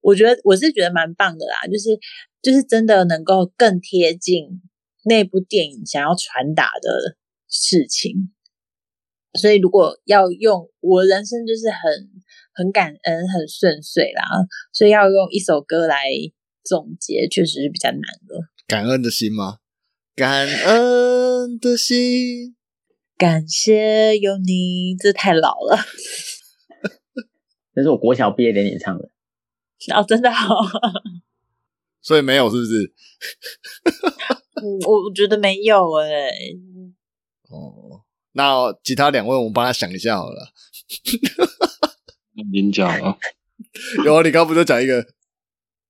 [0.00, 1.98] 我觉得我是觉得蛮棒的啦，就是
[2.42, 4.62] 就是真的能够更贴近
[5.04, 7.16] 那部电影想要传达的
[7.48, 8.32] 事情。
[9.38, 12.10] 所以如果要用我人生就是很
[12.52, 14.22] 很感恩、很顺遂啦，
[14.72, 16.04] 所以要用一首歌来
[16.64, 18.48] 总结，确实是比较难的。
[18.66, 19.58] 感恩的心吗？
[20.16, 22.56] 感恩的心，
[23.20, 25.76] 感谢有你，这太老了
[27.76, 29.10] 这是我国小毕业典礼唱的。
[29.94, 30.56] 哦，真的好、
[32.00, 32.94] 所以没有是不是？
[34.56, 36.30] 嗯，我我觉得没有哎、
[37.50, 40.54] 哦，那其他两位我们帮他想一下好了。
[42.32, 43.18] 已经讲啊，
[44.06, 45.06] 有啊，你刚刚不就讲一个？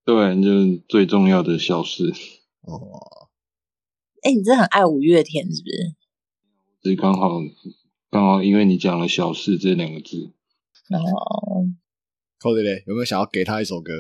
[0.05, 2.13] 对，就是最重要的小事，
[2.63, 3.29] 哦，
[4.23, 6.00] 哎、你真的很爱五月天是不是？
[6.83, 7.41] 只是刚好
[8.11, 10.33] 刚好因为你讲了小事这两个字，
[10.91, 11.67] 哦，
[12.41, 13.93] 寇弟嘞，有没有想要给他一首歌？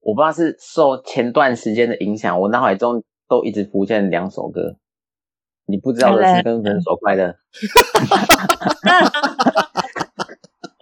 [0.00, 4.76] 我不知道是受前段时间的影响，我脑海中都一直浮现两首歌。
[5.66, 7.32] 你不知道的是跟分手快乐。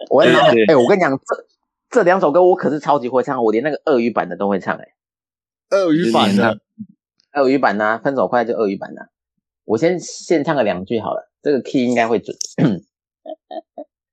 [0.09, 1.23] 我跟你讲哎、我跟你讲，这
[1.89, 4.89] 这两首歌我可是超级会唱，我连那个鳄鱼版的都会唱、哎，
[5.69, 6.59] 鳄鱼版的，
[7.33, 9.03] 鳄鱼版呐、分手快乐就鳄鱼版呐、
[9.65, 12.35] 我先先唱个两句好了，这个 key 应该会准。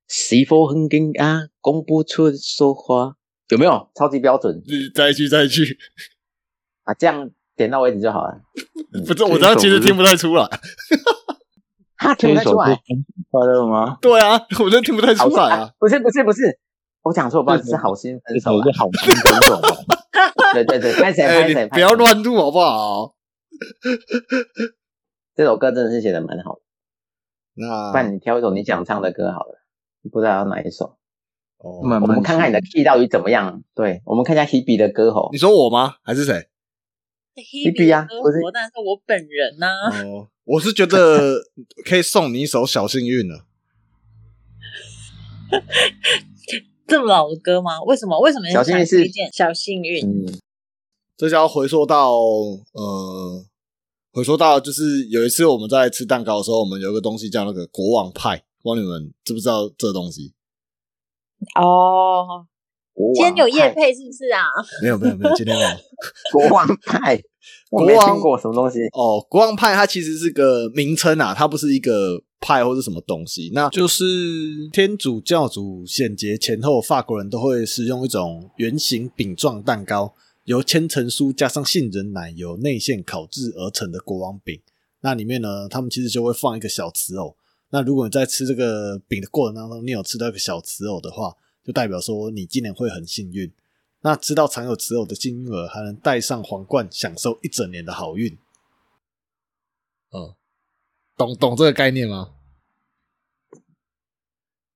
[0.07, 3.15] 是否很惊讶，讲不出说话，
[3.49, 3.89] 有没有？
[3.95, 5.77] 超级标准你再一句再一句，
[6.83, 8.41] 啊，这样点到为止就好了。
[9.07, 10.45] 不是我这样其实听不太出来。
[11.95, 12.77] 他听不太出来
[13.29, 13.97] 快乐吗？
[14.03, 15.71] 对啊，我真的听不太出来啊。
[15.79, 16.59] 不是不是不是，
[17.03, 19.69] 我讲错，不好意思，是好心分手是好心分手吗？
[20.53, 23.15] 对对对，拍谁哎，拍谁，你不要乱录好不好？
[25.41, 26.61] 这首歌真的是写的蛮好的，
[27.55, 29.57] 那不然你挑一首你想唱的歌好了，
[30.11, 30.99] 不知道要哪一首，
[31.57, 33.63] 哦，我们看看你的 key 到底怎么样。
[33.73, 35.39] 对，我们看一下 Hebe 的歌喉你。
[35.39, 35.95] 说我吗？
[36.03, 36.47] 还是谁
[37.33, 39.65] ？Hebe 啊不是我当然是我本人呐、
[40.05, 41.39] 哦，我是觉得
[41.83, 43.47] 可以送你一首《小幸运》了。
[46.87, 47.81] 这么老的歌吗？
[47.81, 48.19] 为什么？
[48.19, 50.05] 为什么小幸运是小幸运？
[50.05, 50.39] 嗯，
[51.17, 52.11] 这就要回溯到
[52.73, 53.43] 呃，
[54.13, 60.33] 回说到就是有一次我们在吃蛋糕的时候，我们有一个东西叫那个国王派，不知道你们知不知道这个东西？
[61.55, 62.45] 哦，
[63.15, 64.43] 今天有王派，夜配是不是啊？
[64.81, 65.69] 没有没有没有，今天没有。
[66.33, 67.21] 国王派，
[67.71, 68.79] 我国王没听过什么东西。
[68.91, 73.49] 哦，国王派它其实是个名称啊，它不是一个派或是什么东西。
[73.53, 74.05] 那就是
[74.73, 84.61] 天主教主显节前后，法国人都会使用一种圆形饼状蛋糕，由千层酥加上杏仁奶油内馅烤制而成的国王饼。
[85.01, 87.35] 那里面呢，他们其实就会放一个小瓷偶。
[87.69, 93.51] 那如果你在吃这个饼的过程当中，你有吃到一个小瓷偶的话，就代表说你今年会很幸运。
[94.01, 98.37] 那吃到藏有瓷偶的幸运儿还能戴上皇冠，享受一整年的好运。
[100.11, 100.35] 嗯，
[101.15, 102.33] 懂懂这个概念吗？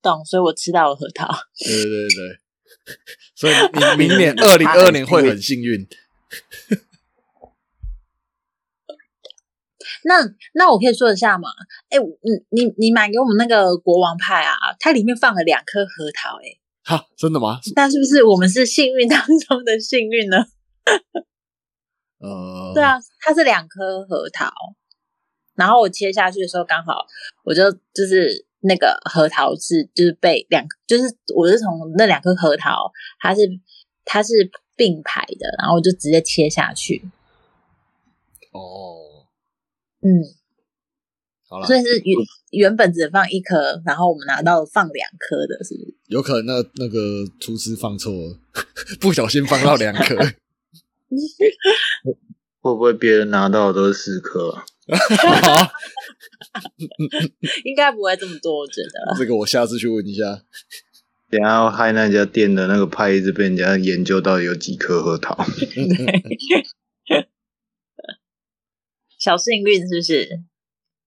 [0.01, 1.27] 懂，所以我吃到了核桃。
[1.57, 2.39] 对对对对，
[3.35, 5.87] 所以你明年二零二年会很幸运。
[10.07, 10.21] 那
[10.53, 11.49] 那我可以说一下吗？
[11.89, 17.59] 哎，你你你买给我们那个国王派啊，它里面放了两颗核桃，哎，哈，真的吗？
[17.75, 20.37] 那是不是我们是幸运当中的幸运呢？
[22.21, 24.51] 呃，对啊，它是两颗核桃，
[25.55, 27.07] 然后我切下去的时候，刚好
[27.43, 31.03] 我就就是那个核桃是就是被两，就是
[31.35, 33.41] 我是从那两颗核桃，它是
[34.03, 37.09] 它是并排的，然后我就直接切下去。
[38.51, 39.27] 哦，
[40.01, 40.09] 嗯，
[41.47, 42.17] 好了所，以是原
[42.51, 45.95] 原本只放一颗，然后我们拿到放两颗的，是不是？
[46.07, 48.37] 有可能那那个厨师放错了，
[48.99, 50.15] 不小心放到两颗。
[52.59, 54.65] 会不会别人拿到的都是四颗啊？
[57.63, 59.15] 应该不会这么多，我觉得。
[59.17, 60.43] 这个我下次去问一下。
[61.27, 65.35] 等下要害那家店的那个派一直被人家研究到底有几颗核桃。
[69.17, 70.43] 小幸运是不是？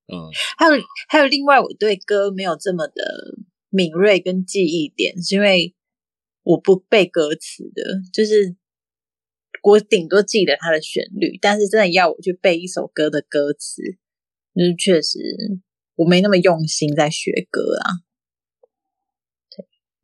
[0.08, 0.72] 嗯，还有
[1.08, 3.36] 还有，另外我对歌没有这么的
[3.68, 5.72] 敏锐跟记忆点，是因为
[6.42, 8.56] 我不背歌词的，就是
[9.68, 13.82] 我顶多记得它的旋律，但是真的要我去背一首歌的歌词，
[14.54, 15.18] 就是确实
[15.96, 17.86] 我没那么用心在学歌啊。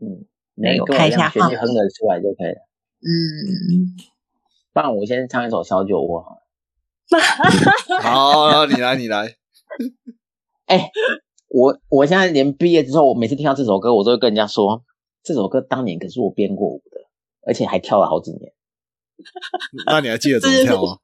[0.01, 2.61] 嗯，没有看一下号旋律哼得出来就可以了。
[3.01, 3.97] 嗯，
[4.73, 8.01] 不然我先唱一首《小酒窝 》好了。
[8.03, 9.35] 好，你来，你来。
[10.67, 10.91] 哎，
[11.49, 14.83] 我我现在连毕业之后，我每次听到这首歌，我都会跟人家说，
[15.23, 17.01] 这首歌当年可是我编过舞的，
[17.47, 18.54] 而且还跳了好几年。
[19.87, 20.99] 那你还记得怎么跳吗？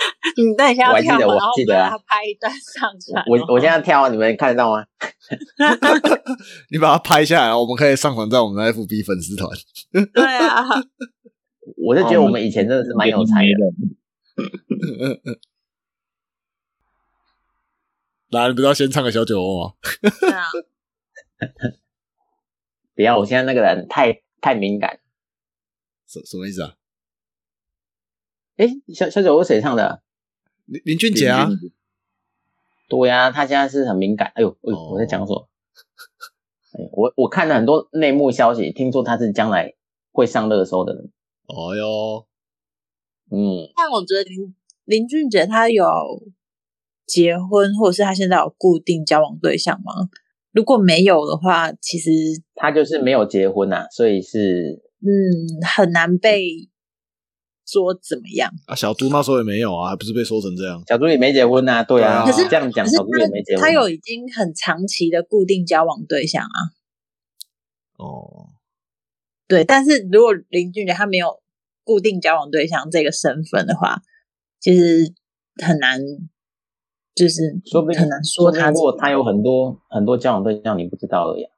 [0.36, 3.22] 你等一下我还记得我记得啊把它拍一段上传。
[3.26, 4.82] 我我现在跳，你们看得到吗？
[6.70, 9.50] 你把它拍下来，我们可以上传在我们的 FB 粉丝团。
[10.14, 10.64] 对啊，
[11.76, 13.48] 我就觉得我们以前真的是蛮有才的。
[18.30, 19.74] 来，你不是要先唱个小酒窝吗？
[20.20, 20.44] 对啊，
[22.94, 25.00] 不要，我现在那个人太太敏感。
[26.06, 26.74] 什什么意思啊？
[28.60, 30.02] 哎，小小酒窝谁唱的？
[30.66, 31.48] 林林俊杰啊，
[32.90, 34.30] 对呀、他现在是很敏感。
[34.34, 35.48] 哎呦，哎呦，哦我在讲什么？
[36.76, 39.72] 哎，我我看了很多内幕消息，听说他是将来
[40.12, 41.10] 会上热搜的人。
[41.46, 42.26] 哎呦，
[43.32, 45.82] 嗯，但我觉得林林俊杰他有
[47.06, 50.10] 结婚，或者是他现在有固定交往对象吗？
[50.52, 52.10] 如果没有的话，其实
[52.54, 55.08] 他就是没有结婚呐、所以是嗯
[55.66, 56.68] 很难被
[57.70, 58.50] 说怎么样。
[58.66, 60.82] 啊，小猪那时候也没有啊，还不是被说成这样？
[60.88, 62.24] 小猪也没结婚啊、对啊。
[62.24, 63.62] 可是这样讲，小猪也没结婚。
[63.62, 66.58] 他有已经很长期的固定交往对象啊，
[67.98, 68.48] 哦，
[69.46, 69.64] 对。
[69.64, 71.40] 但是如果林俊杰他没有
[71.84, 74.02] 固定交往对象这个身份的话，
[74.58, 75.12] 其实
[75.64, 76.00] 很难，
[77.14, 81.52] 就是说不定很难说他如果他有很多很多交往对象，你不知道而已啊。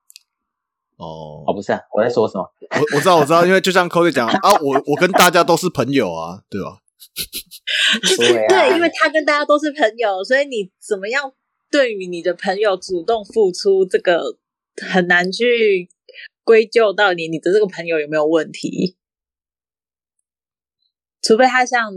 [1.03, 2.49] 哦哦，不是啊，我在说什么？
[2.71, 6.79] 我我知道，我知道，因为就像 Cody 讲 啊，我我跟大家都是朋友啊，对吧？
[8.17, 11.33] 对啊，对，因为他跟大家都是朋友，所以你怎么样
[11.71, 14.39] 对于你的朋友主动付出，这个
[14.77, 15.89] 很难去
[16.45, 18.97] 归咎到你你的这个朋友有没有问题，
[21.21, 21.93] 除非他像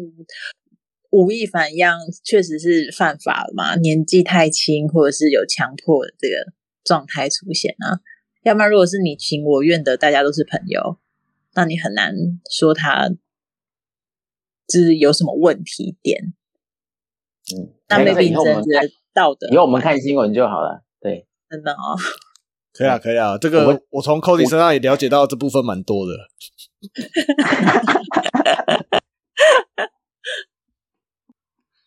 [1.11, 6.51] 吴亦凡一样，确实是犯法了嘛，年纪太轻，或者是有强迫的这个
[6.83, 8.01] 状态出现啊。
[8.45, 10.99] 要不然，如果是你情我愿的，大家都是朋友，
[11.55, 12.13] 那你很难
[12.51, 13.09] 说他
[14.67, 16.33] 就是有什么问题点。
[17.55, 20.83] 嗯，那没关 maybe 系以后我们你真的道德以后我们看新闻就好了。
[21.01, 21.97] 对，真的哦，
[22.71, 26.13] 可以啊，可以啊，这我个我从 Cody 身上也了解到这部分蛮多的。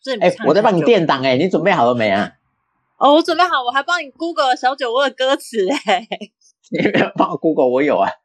[0.45, 2.33] 我在帮你垫档哎，你准备好了没啊？
[2.97, 6.05] 哦，我准备好，我还帮你 Google 小酒窝的歌词哎。
[6.69, 8.09] 你没有帮我 Google，我有啊。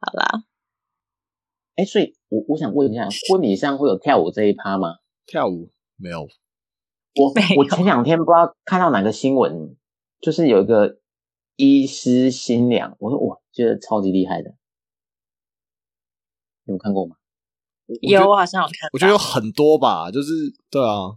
[0.00, 0.44] 好啦，
[1.76, 4.96] 哎，所以我我想问一下，婚礼上会有跳舞这一趴吗？
[5.26, 6.28] 跳舞没有？
[7.14, 9.76] 我我前两天不知道看到哪个新闻，
[10.20, 10.98] 就是有一个
[11.56, 14.54] 医师新娘，我说哇，觉得超级厉害的，
[16.64, 17.16] 你有看过吗？
[18.00, 20.32] 有我好像有看到，我觉得有很多吧，就是
[20.70, 21.16] 对啊，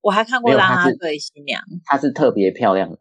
[0.00, 3.00] 我还看过没有他是啦啦队新娘，她是特别漂亮的，哦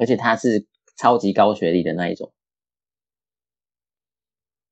[0.00, 0.66] 而且他是
[0.96, 2.32] 超级高学历的那一种。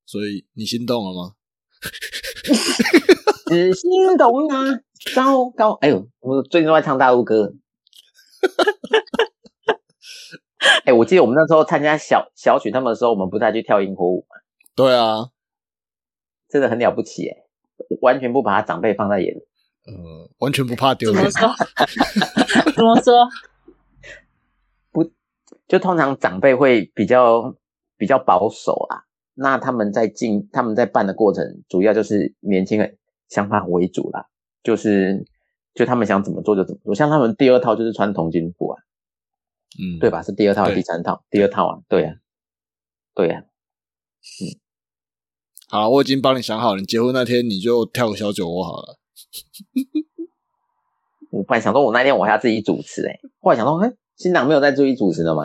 [0.05, 1.35] 所以你心动了吗？
[3.47, 4.79] 只心动啊，
[5.15, 5.73] 糟糕！
[5.81, 7.53] 哎呦，我最近都在唱大陆歌。
[10.85, 14.35] 哎，我记得我们那时候参加小小曲他们的时候，我们不是还去跳萤火舞吗？
[14.75, 15.29] 对啊，
[16.47, 17.37] 真的很了不起哎，
[18.01, 19.39] 完全不把他长辈放在眼里。
[19.85, 21.23] 呃，完全不怕丢脸。
[21.31, 21.65] 怎么说？
[22.75, 23.27] 怎么说？
[25.69, 27.55] 就通常长辈会比较
[27.95, 29.05] 比较保守啊，
[29.35, 32.97] 那他们在进他们在办的过程，主要就是年轻人
[33.29, 34.25] 想法为主啦，
[34.63, 35.25] 就是
[35.75, 36.95] 就他们想怎么做就怎么做。
[36.95, 38.81] 像他们第二套就是穿童军服啊，
[39.79, 40.23] 嗯，对吧？
[40.23, 41.23] 是第二套还是第三套？
[41.29, 42.15] 第二套啊，对呀、
[43.13, 43.43] 对呀、
[44.41, 44.57] 嗯
[45.69, 48.97] 好，我已经帮你想好了，你结婚那天你就跳个小酒窝好了。
[51.29, 55.43] 我本来想说，我那天我还要自己主持哎、后来想说，哎，新郎没有在注意主持的吗？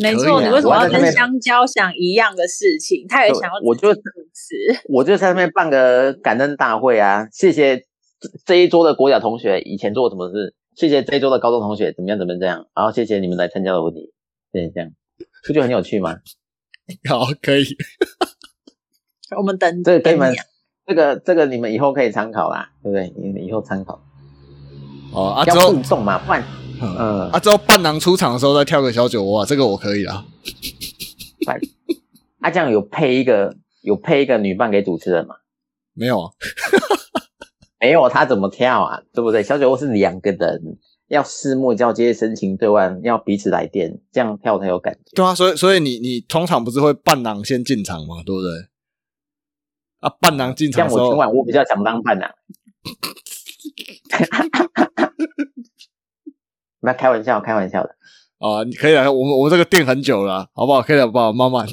[0.00, 3.06] 没错，啊你为什么要跟香蕉想一样的事情？
[3.08, 4.00] 他也想要我就主
[4.34, 4.54] 持。
[4.88, 14.12] 我就在那边办个感恩大会啊，谢谢这这一桌的国小同学以前做过什么事，谢谢这一桌的高中同学怎么样怎么样这样，然后谢谢你们来参加的婚礼，
[14.52, 14.90] 谢谢这样，
[15.46, 16.16] 不就很有趣吗？
[17.08, 17.64] 好，可以。
[19.38, 20.44] 我们等这个给你们你啊，
[20.86, 23.12] 这个这个你们以后可以参考啦，对不对？
[23.16, 24.02] 你们以后参考，
[25.14, 26.42] 哦，啊之要后互动嘛，不然
[26.80, 30.24] 嗯嗯啊之后伴郎出场的时候再跳个小酒窝啊，这个我可以 啊。
[31.44, 31.60] 不然
[32.40, 35.34] 啊这样有配一个有配一个女伴给主持人吗？
[35.92, 36.30] 没有啊，
[37.80, 39.02] 没有他怎么跳啊？
[39.12, 39.42] 对不对？
[39.42, 40.78] 小酒窝是两个人，
[41.08, 45.00] 要四目交接、深情对望，要彼此来电，这样跳才有感觉。
[45.14, 48.50] 对啊，所以所以你你通常不是会伴郎先进场嘛，对不对？
[50.00, 52.30] 啊，伴郎进场像我今，晚我比较想当伴郎。
[56.80, 57.90] 那开玩笑，开玩笑的。
[58.38, 60.80] 啊，你可以啊，我们我们这个店很久了啊，好不好？
[60.82, 61.32] 可以了，好不好？
[61.34, 61.66] 慢慢，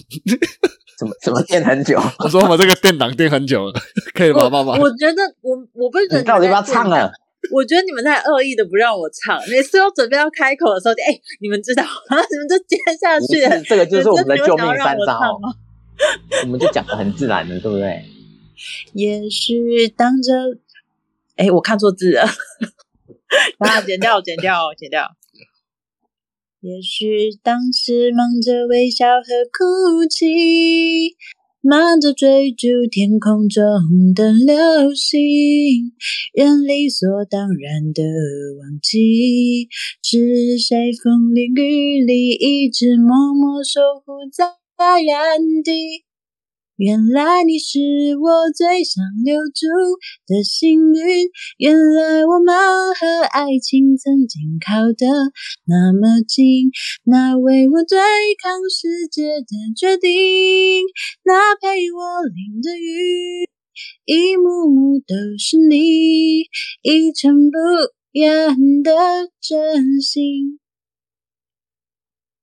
[0.99, 1.97] 怎么怎么垫很久？
[2.19, 3.73] 我说我们这个店档垫很久了，
[4.13, 4.49] 可以吧？
[4.49, 4.79] 慢慢。
[4.79, 7.09] 我觉得我我不是觉得你到底要不要唱啊？
[7.53, 13.69] 我觉得你们在恶意的不让我唱，每次我准备要开口的时候就，哎、你们知道，然 后你们就接下去了是，。
[13.69, 15.39] 这个就是我们的救命三招？
[16.43, 18.03] 我们就讲的很自然的，对不对？
[18.93, 20.33] 也许当着，
[21.37, 22.27] 哎，我看错字了，
[23.59, 25.07] 啊，剪掉，剪掉，剪掉。
[26.61, 31.15] 也许当时忙着微笑和哭泣，
[31.61, 33.63] 忙着追逐天空中
[34.15, 35.93] 的流星，
[36.33, 38.03] 人理所当然的
[38.59, 39.69] 忘记，
[40.01, 46.06] 是谁风里雨里一直默默守护在原地。
[46.77, 47.79] 原来你是
[48.21, 49.65] 我最想留住
[50.27, 52.53] 的幸运，原来我们
[52.93, 55.07] 和爱情曾经靠得
[55.65, 56.69] 那么近，
[57.03, 57.97] 那为我对
[58.37, 60.83] 抗世界的决定，
[61.23, 63.49] 那陪我淋的雨，
[64.05, 66.41] 一幕幕都是你，
[66.83, 67.57] 一尘不
[68.13, 68.91] 染的
[69.41, 70.59] 真心。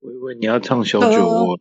[0.00, 1.60] 我以为你要唱小酒窝，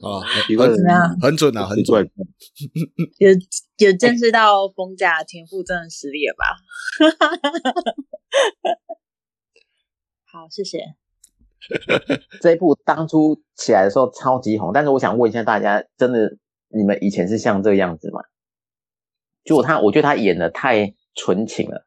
[0.00, 2.12] 啊， 一个人怎么样很准啊，很怪准。
[3.18, 3.30] 有
[3.78, 6.44] 有见识到风家的天赋真的实力了吧？
[10.30, 10.80] 好，谢谢。
[12.40, 16.36] 这一部当初起来的时候超级红，但是我想问一下大家，真的
[16.68, 18.20] 你们以前是像这个样子吗？
[19.42, 21.86] 就他，我觉得他演的太纯情了。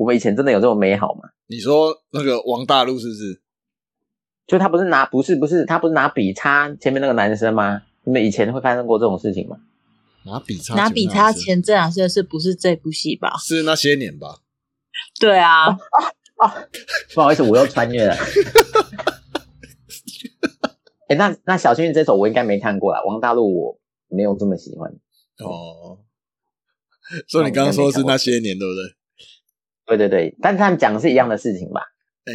[0.00, 1.28] 我们以前真的有这么美好吗？
[1.46, 3.42] 你说那个王大陆是不是？
[4.46, 7.82] 就他不是拿不是不是他不是拿笔插前面那个男生吗？
[8.04, 9.58] 你们以前会发生过这种事情吗？
[10.24, 13.36] 拿笔插拿笔插前前这两件事不是这部戏吧？
[13.38, 14.38] 是那些年吧？
[15.20, 15.66] 对啊，
[17.14, 18.16] 不好意思，我又穿越了。
[21.08, 23.78] 哎、那那小幸运这首我应该没看过啦，王大陆我
[24.08, 24.90] 没有这么喜欢。
[25.40, 25.98] 哦，
[27.28, 28.94] 所以你刚刚说的是那些年，对不对？
[29.96, 31.82] 对对对，但是他们讲的是一样的事情吧？
[32.24, 32.32] 哎，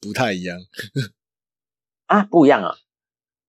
[0.00, 0.58] 不太一样。
[2.06, 2.74] 啊，不一样啊，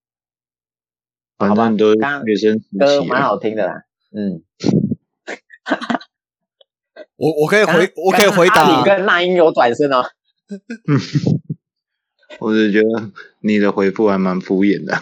[1.38, 3.22] 反正都是刚学生时歌蛮。
[3.22, 3.84] 好听的啦。
[4.12, 4.42] 嗯，
[7.18, 10.04] 我我可以回我可以回答刚阿里，跟那英有转身哦。
[12.40, 13.12] 我只觉得
[13.42, 15.02] 你的回复还蛮敷衍的。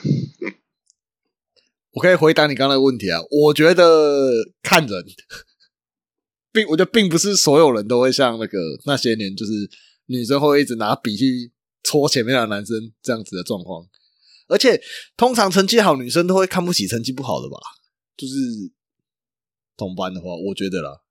[1.91, 3.19] 我可以回答你刚才的问题啊。
[3.30, 4.32] 我觉得
[4.63, 5.03] 看人，
[6.56, 9.51] 并我觉得并不是所有人都会像那个那些年，就是
[10.06, 11.51] 女生会一直拿笔去
[11.84, 13.86] 戳前面的男生这样子的状况。
[14.47, 14.80] 而且
[15.18, 17.58] 通常成绩好女生都会看不起成绩不好的吧？
[18.16, 18.34] 就是
[19.76, 21.01] 同班的话，我觉得啦。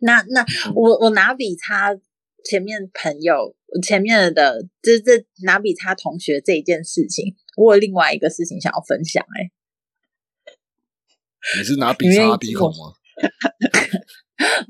[0.00, 0.44] 那那
[0.74, 1.94] 我我拿笔擦
[2.44, 9.52] 前面朋友前面的这这拿笔擦同学这一件事情，我有另外一个事情想要分享、欸。
[11.56, 12.94] 你是拿笔擦鼻孔吗？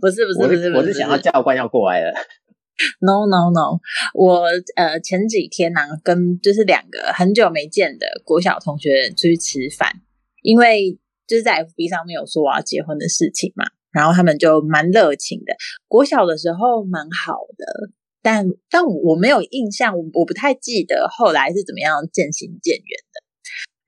[0.01, 2.13] 不是不是不是，不是我是想要教官要过来了，
[3.01, 3.81] No no no，
[4.15, 4.47] 我
[4.77, 9.93] 呃前几天呢、跟就是两个很久没见的国小同学出去吃饭，
[10.43, 15.55] 因为就是在 FB 上面有说我要结婚的事情嘛，然后他们就蛮热情的。
[15.87, 17.91] 国小的时候蛮好的，
[18.23, 23.28] 但但我没有印象，我我不太记得后来是怎么样渐行渐远的。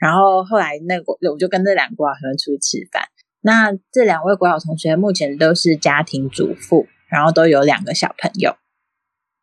[0.01, 3.05] 然后后来那个我就跟这两个国小同学出去吃饭，
[3.43, 8.57] 那这两位国小同学目前都是家庭主妇，然后都有两个小朋友。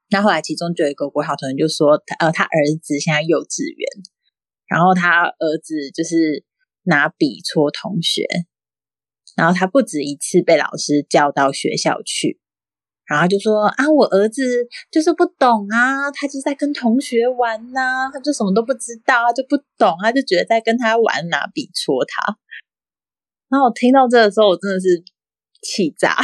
[0.10, 3.88] 那后来其中就有一个国小同学就说，呃他儿子现在幼稚园，
[4.68, 6.43] 然后他儿子就是
[6.84, 8.26] 拿笔戳同学，
[9.36, 12.39] 然后他不止一次被老师叫到学校去，
[13.08, 14.43] 然后就说啊，我儿子
[14.91, 22.38] 就是不懂啊，他就在跟同学玩呐、他就什么都不知道，啊就不懂，他就觉得在跟他玩，拿笔戳他。
[23.49, 25.01] 然后我听到这个时候，我真的是
[25.62, 26.16] 气炸，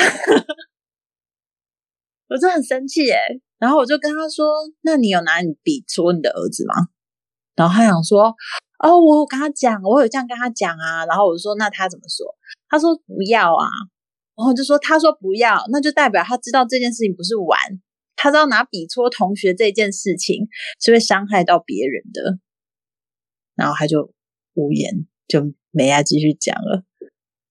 [2.27, 3.17] 我真的很生气耶。
[3.59, 4.45] 然后我就跟他说
[4.83, 6.73] ：“那你有拿你笔戳你的儿子吗？”
[7.55, 8.35] 然后他想说
[8.83, 12.25] ：“哦，我有跟他讲，我有这样跟他讲啊。”然后我就说：“那他怎么说？”
[12.67, 13.65] 他说：“不要啊。”
[14.35, 17.59] 然后就说：“他说不要，那就代表他知道这件事情不是玩，
[18.15, 20.47] 他知道拿笔戳同学这件事情
[20.79, 22.39] 是会伤害到别人的。”
[23.55, 24.11] 然后他就
[24.53, 26.83] 无言，就没再继续讲了。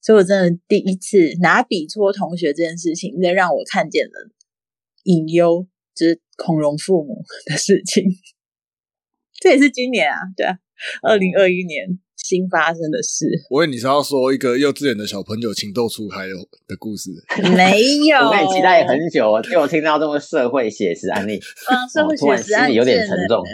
[0.00, 4.30] 所以我真的第一次拿笔戳同学这件事情，真让我看见了
[5.04, 8.04] 隐忧，就是孔融父母的事情。
[9.38, 10.58] 这也是今年啊，对啊，
[11.02, 13.26] 二零二一年新发生的事。
[13.50, 16.32] 我以为你是要说一个幼稚园的小朋友情窦初开的
[16.66, 17.10] 的故事。
[17.56, 23.42] 没有，我跟你期待很久， 结果听到这么社会写实案例，嗯，社会哦突然学实案心里有点沉重。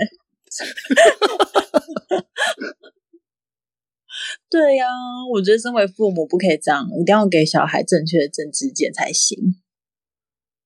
[4.51, 4.87] 对呀、
[5.31, 9.57] 我觉得身为父母不可以这样，一定要给小孩正确的政治见才行。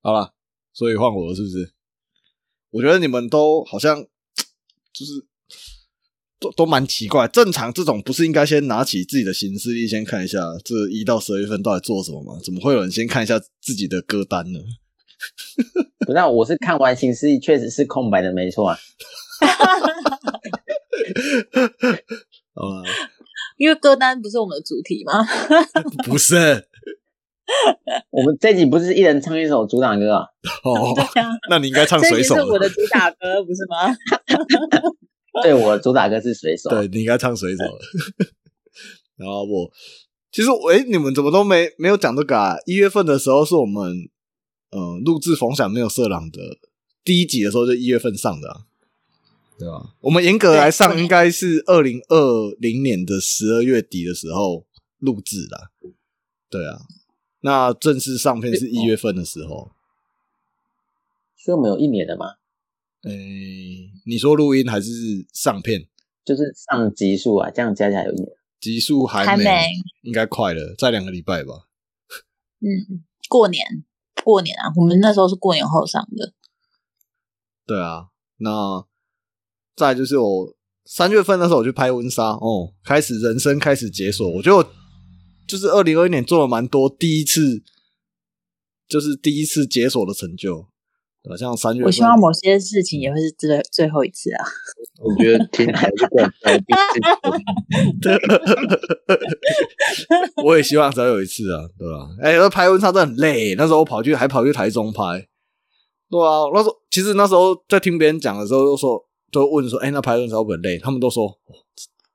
[0.01, 0.35] 好了，
[0.73, 1.73] 所以换我了，是不是？
[2.71, 4.07] 我觉得你们都好像
[4.95, 5.27] 就是
[6.43, 7.29] 都都蛮奇怪。
[7.29, 12.41] 正常这种不是应该先拿起自己的行事历，先看一下这一到十二月份到底做什么吗？
[12.45, 14.59] 怎么会有人先看一下自己的歌单呢？
[16.05, 18.77] 不是啊，我是看完形式确实是空白的，没错啊。
[22.55, 22.83] 好了，
[23.57, 25.25] 因为歌单不是我们的主题吗？
[26.05, 26.67] 不是
[28.11, 30.25] 我们这集不是一人唱一首主打歌啊？
[30.65, 30.95] 哦，
[31.49, 33.95] 那你应该唱水手是我的主打歌，不是吗？
[35.43, 36.69] 对，我主打歌是水手。
[36.69, 37.65] 对，你应该唱水手。
[39.17, 39.71] 然后我
[40.31, 42.57] 其实我诶，你们怎么都没没有讲这个啊？
[42.67, 44.09] 一月份的时候是我们
[44.71, 46.59] 呃录制冯闪没有色狼的
[47.05, 48.67] 第一集的时候，就一月份上的、啊，
[49.59, 49.95] 对吧？
[50.01, 54.67] 我们严格来上应该是二零二零年的十二月底的时候
[54.99, 55.71] 录制的，
[56.51, 56.81] 对啊。
[57.45, 59.73] 那正式上片是一月份的时候，
[61.37, 62.37] 所以我们有一年了嘛，
[63.05, 64.91] 诶，你说录音还是
[65.33, 65.89] 上片？
[66.25, 68.29] 就是上集数啊，这样加起来有一年。
[68.61, 69.67] 集数还没，
[70.03, 71.69] 应该快了，再两个礼拜吧。
[72.61, 73.65] 嗯，过年，
[74.23, 76.33] 过年啊，我们那时候是过年后上的。
[77.67, 78.87] 对啊，那
[79.75, 84.31] 再就是我三月份那时候我去拍婚纱，哦，开始人生开始解锁。
[84.37, 84.73] 我觉得我
[85.49, 87.65] 就是二零二一年做了蛮多第一次，
[88.87, 90.69] 就是第一次解锁的成就，
[91.23, 91.37] 对吧？
[91.37, 94.45] 像三月，我希望某些事情也会是最最后一次啊。
[94.99, 96.65] 我觉得听起来就怪怪的。
[100.45, 102.09] 我也希望只要有一次啊，对吧？
[102.21, 105.29] 哎、那拍婚纱真的很累，那时候我跑去还跑去台中拍，
[106.11, 110.79] 对啊，那时候其实那时候在听别人讲的时候，就说都问说，哎、那拍婚纱会不会很累？
[110.79, 111.37] 他们都说、哦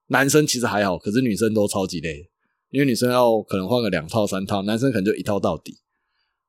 [0.09, 2.29] 男生其实还好，可是女生都超级累，
[2.69, 5.79] 因为女生要可能换个两套三套，男生可能就一套到底，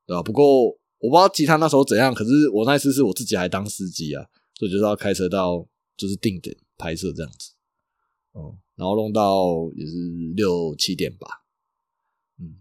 [0.07, 0.23] 对吧？
[0.23, 7.53] 不过我不知道其他那时候怎样，可是我那一次是我自己还当司机啊，所以就是要开车到就是定点拍摄这样子，
[8.33, 9.93] 哦、然后弄到也是
[10.35, 11.27] 六七点吧，
[12.39, 12.57] 嗯，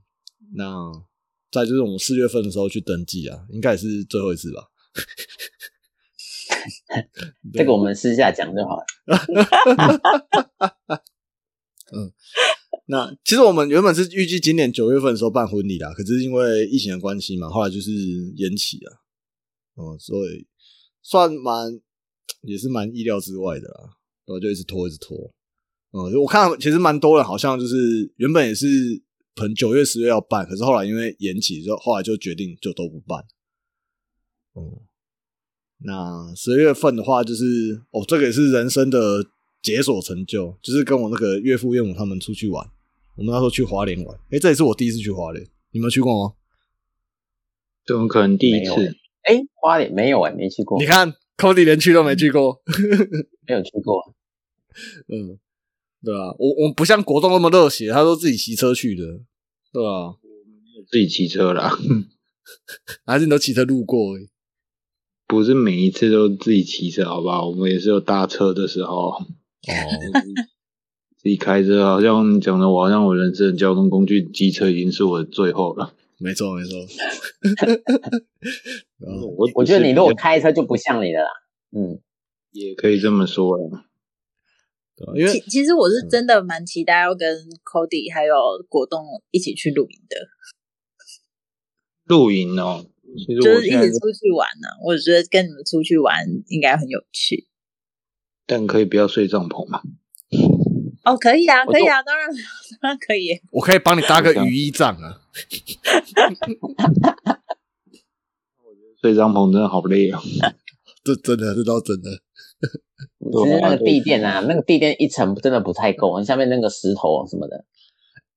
[0.55, 0.91] 那
[1.51, 4.69] 再就是我们四月份的时候去登记啊，应该也是最后一次吧。
[7.53, 8.85] 这个我们私下讲就好了。
[12.91, 17.93] 那其实我们原本是预计今年九月份的时候办婚礼啦，可是因为疫情的关系嘛，后来就是
[18.35, 19.03] 延期了。
[19.75, 20.47] 哦、所以
[21.03, 21.79] 算蛮
[22.43, 23.81] 也是蛮意料之外的啦，
[24.25, 25.17] 然后就一直拖，一直拖。
[25.93, 28.67] 嗯，我看其实蛮多人好像就是原本也是
[29.37, 33.23] 可能九月、十月要办，可是后来因为延期，之后后来就决定就都不办。
[34.55, 34.81] 嗯，
[35.85, 39.27] 那十月份的话，就是哦，这个也是人生的
[39.61, 42.67] 解锁成就，就是跟我那个岳父岳母他们出去玩。
[43.19, 46.35] 我们那时候去华联玩，哎，这也是我第一次去华联，你们去过吗？
[47.85, 48.97] 怎么可能第一次？
[49.23, 52.63] 哎，花莲没有哎，没去过你，看，Cody 连去都没去过，
[53.47, 54.15] 没有去过。
[55.09, 55.39] 嗯，
[56.05, 59.05] 对啊，我我不像国栋那么热血，他都自己骑车去的，
[59.73, 60.15] 对啊，
[60.89, 61.77] 自己骑车啦，
[63.05, 64.17] 还是你都骑车路过？
[65.27, 67.49] 不是每一次都自己骑车，好不好？
[67.49, 69.11] 我们也是有搭车的时候。
[69.11, 69.27] 哦，
[71.19, 75.95] 自己开车，好像你讲的，我好像我人生的交通工具，机车已经是我的最后了。
[76.17, 76.75] 没错没 错。
[79.37, 81.29] 我我觉得你如果开车就不像你的啦。
[81.71, 82.01] 嗯，
[82.53, 83.59] 也可以这么说
[85.15, 88.35] 因为其其实我是真的蛮期待要跟 Cody 还有
[88.69, 90.17] 果冻一起去露营的，
[92.05, 92.85] 露营哦，
[93.17, 97.47] 其实就是一起出去玩呢、我觉得跟你们出去玩应该很有趣。
[98.45, 99.83] 但可以不要睡帐篷嘛？
[101.09, 102.29] 哦，可以啊，可以啊，当然
[102.81, 103.41] 当然可以。
[103.51, 105.21] 我可以帮你搭个雨衣帐啊。
[109.01, 110.21] 睡帐篷真的好累啊！
[111.05, 112.11] 这真的，这倒真的。
[113.21, 117.65] 其实那个地垫啊，那个地垫一层真的不太够，下面那个石头什么的，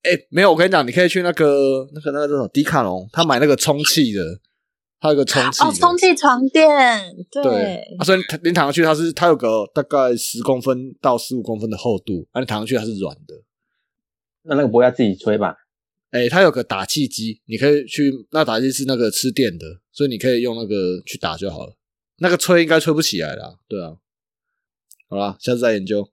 [0.03, 4.21] 哎、没有，我跟你讲，你可以去那个、那个、那个叫什么迪卡侬，他买那个充气的，
[5.01, 5.63] 它有个充气。
[5.63, 6.69] 哦，充气床垫，
[7.31, 13.35] 对，对，啊、所以你你躺上去，它是它有个大概十公分到十五公分的厚度，啊，你躺上去它是软的。
[14.43, 15.55] 那那个不会要自己吹吧？
[16.11, 21.75] 哎、它有个打气机，你可以去，那打气是那个吃电的，所以你可以用那个去打就好了。
[22.17, 23.97] 那个吹应该吹不起来啦，对啊。
[25.09, 26.07] 好啦，下次再研究。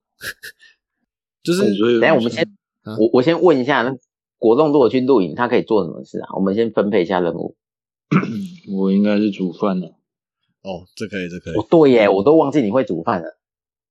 [1.43, 1.63] 就是
[2.01, 2.43] 等下我们先，
[2.83, 3.95] 啊我我先问一下，那
[4.39, 6.29] 果冻如果去露营，他可以做什么事啊？
[6.37, 7.57] 我们先分配一下任务。
[8.73, 9.87] 我应该是煮饭了。
[10.63, 13.29] 哦，这可以，这可以哦，，对耶，我都忘记你会煮饭了。
[13.29, 13.35] 啊，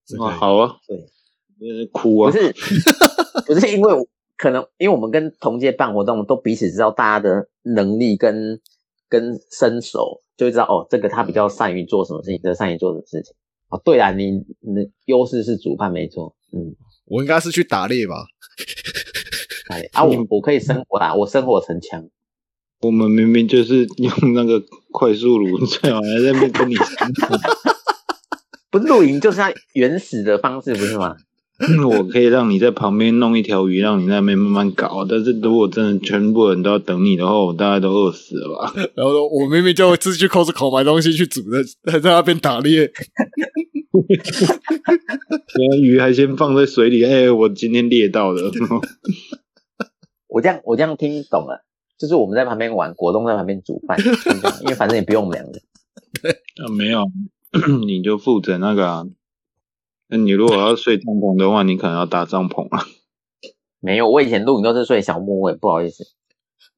[0.05, 0.33] 这可以。
[0.33, 0.97] 好啊，对，
[1.59, 2.31] 真是哭啊！
[2.31, 2.53] 不是，
[3.47, 4.05] 不是因为我
[4.37, 8.59] 可能因为我们跟同届办活动，都彼此知道大家的能力跟
[9.09, 13.33] 跟身手，就会知道哦，这个他比较善于做什么事情，这个善于做什么事情。
[13.69, 18.25] 哦，对啊，你你的优势是煮饭没错，嗯，我应该是去打猎吧？
[19.69, 22.07] 哎啊，我我可以生火啦，我生火成枪。
[22.81, 26.75] 我们明明就是用那个快速炉，最好还在那边跟你
[28.69, 31.15] 不是露营就是要原始的方式，不是吗？
[31.89, 35.03] 我可以让你在旁边弄一条鱼，让你在那边慢慢搞。
[35.09, 38.71] 但是如果真的全部人都要等你的话，我大概都饿死了吧？
[38.93, 42.91] 然后说我明明就自己去 Costco 买东西去煮的，还在那边打猎。
[45.57, 48.51] 那鱼还先放在水里，哎、我今天猎到的。
[50.27, 51.63] 我这样我这样听懂了，
[51.97, 53.97] 就是我们在旁边玩，果冻在旁边煮饭，
[54.61, 55.59] 因为反正也不用我们两个。
[56.63, 57.03] 啊，没有，
[57.85, 59.05] 你就负责那个啊。
[60.09, 62.85] 那你如果要睡帐篷的话，你可能要搭帐篷啊。
[63.79, 66.03] 没有，我以前露营都是睡小木屋，不好意思。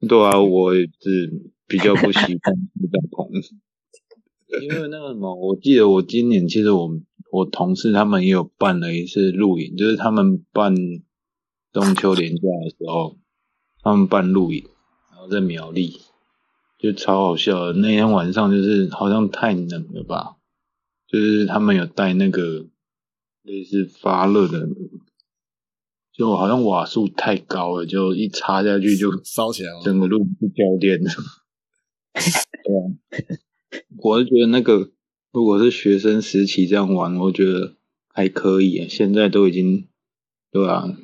[0.08, 3.30] 对啊，我也是比较不习惯睡帐篷，
[4.62, 6.90] 因为那个什么，我记得我今年其实我
[7.30, 10.74] 我同事他们也有办了一次露营，就是他们办
[11.72, 13.16] 中秋连假的时候，
[13.82, 14.72] 他们办露营，然
[15.20, 16.00] 后在苗栗，
[16.78, 17.72] 就超好笑的。
[17.74, 20.36] 那天晚上就是好像太冷了吧，
[21.06, 22.66] 就是他们有带那个
[23.42, 24.68] 类似发热的，
[26.12, 29.80] 就好像瓦数太高了，就一插下去就烧起来了。
[29.82, 31.10] 整个路是掉电的。
[32.12, 32.80] 对啊，
[33.98, 34.90] 我是觉得那个
[35.32, 37.76] 如果是学生时期这样玩，我觉得
[38.08, 38.88] 还可以。
[38.88, 39.88] 现在都已经
[40.50, 40.96] 对啊，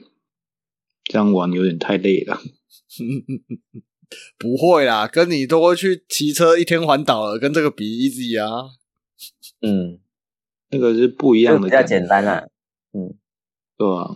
[1.05, 2.41] 这样玩有点太累了。
[4.38, 8.70] 不会啦，跟你都会去骑车一天环岛了，跟这个比 easy 啊。
[9.62, 9.98] 嗯，
[10.70, 12.46] 那个是不一样的比较简单啦、
[12.92, 13.14] 嗯，
[13.76, 14.11] 对啊。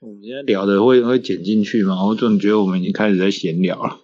[0.00, 2.04] 我们现在聊的会会剪进去吗？
[2.04, 4.00] 我总觉得我们已经开始在闲聊了。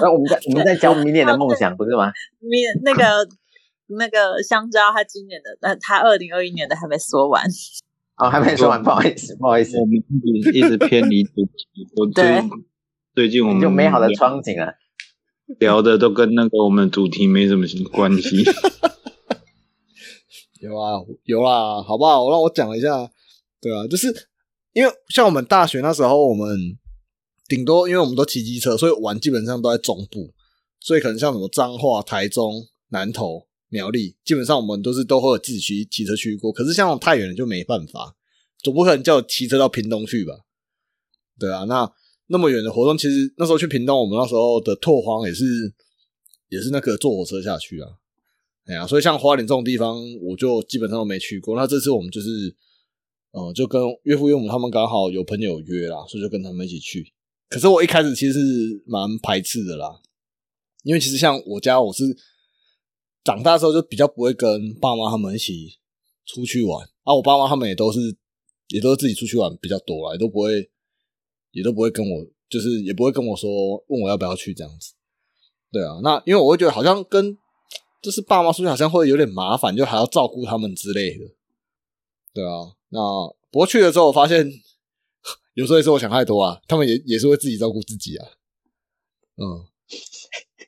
[0.00, 2.12] 那我们在我们在教明年的梦想， 不是吗？
[2.38, 3.28] 明那个
[3.88, 7.44] 那个香蕉，他今年的，呃，他二零二一年的还没说完。
[8.16, 12.12] 哦，还没说完，不好意思，不好意思我，们一直一直偏离主题。
[12.14, 12.40] 对
[13.20, 14.72] 最近我们就美好的憧憬啊。
[15.58, 18.42] 聊的都跟那个我们主题没什么关系。
[20.58, 22.30] 有啊，有啊，好不好？
[22.30, 23.10] 让我讲一下，
[23.60, 24.30] 对啊，就是
[24.72, 26.78] 因为像我们大学那时候，我们
[27.46, 30.32] 顶多因为我们都骑机车，所以玩基本上都在中部，
[30.80, 36.50] 所以可能像什么彰化、台中、南投、苗栗，基本上我们都是都会有自己骑骑车去过。
[36.50, 38.16] 可是像太远了就没办法，
[38.62, 40.46] 总不可能叫我骑车到屏东去吧？
[41.38, 41.92] 对啊，那
[42.32, 45.44] 那么远的活动，其实那时候去屏东，我们那时候的拓荒也是
[46.48, 47.88] 也是那个坐火车下去啊。
[48.66, 51.56] 哎呀，所以像花莲这种地方，我就基本上都没去过。
[51.56, 52.54] 那这次我们就是，
[53.32, 57.12] 嗯、就跟岳父岳母他们刚好有朋友约啦，所以就跟他们一起去。
[57.48, 60.00] 可是我一开始其实是蛮排斥的啦，
[60.84, 62.04] 因为其实像我家，我是
[63.24, 65.78] 长大之后就比较不会跟爸妈他们一起
[66.26, 67.12] 出去玩啊。
[67.12, 67.98] 我爸妈他们也都是
[68.68, 70.70] 也都是自己出去玩比较多啦，也都不会
[71.52, 74.94] 也都不会跟我，就是也不会跟我说问我要不要去这样子。
[75.72, 77.36] 对啊，那因为我会觉得好像跟
[78.02, 81.24] 就是爸妈出去好像会有点麻烦，就还要照顾他们之类的。
[82.32, 83.00] 对啊，那
[83.50, 84.50] 不过去了之后，我发现
[85.54, 88.26] 有时候也是我想太多啊，他们也也是会自己照顾自己啊。
[89.36, 89.66] 嗯，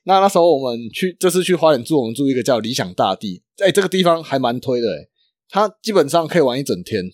[0.05, 5.09] 那那时候我们去这次去花莲住，我们住一个叫理想大地，哎、这个地方还蛮推的、欸，
[5.49, 7.13] 它基本上可以玩一整天。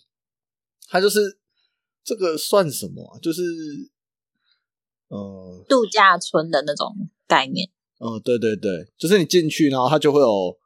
[0.91, 1.39] 它就是
[2.09, 3.19] 这个算什么啊？
[3.21, 3.43] 就是
[5.09, 7.69] 呃度假村的那种概念。
[7.99, 10.57] 嗯，对对对，就是你进去，然后它就会有，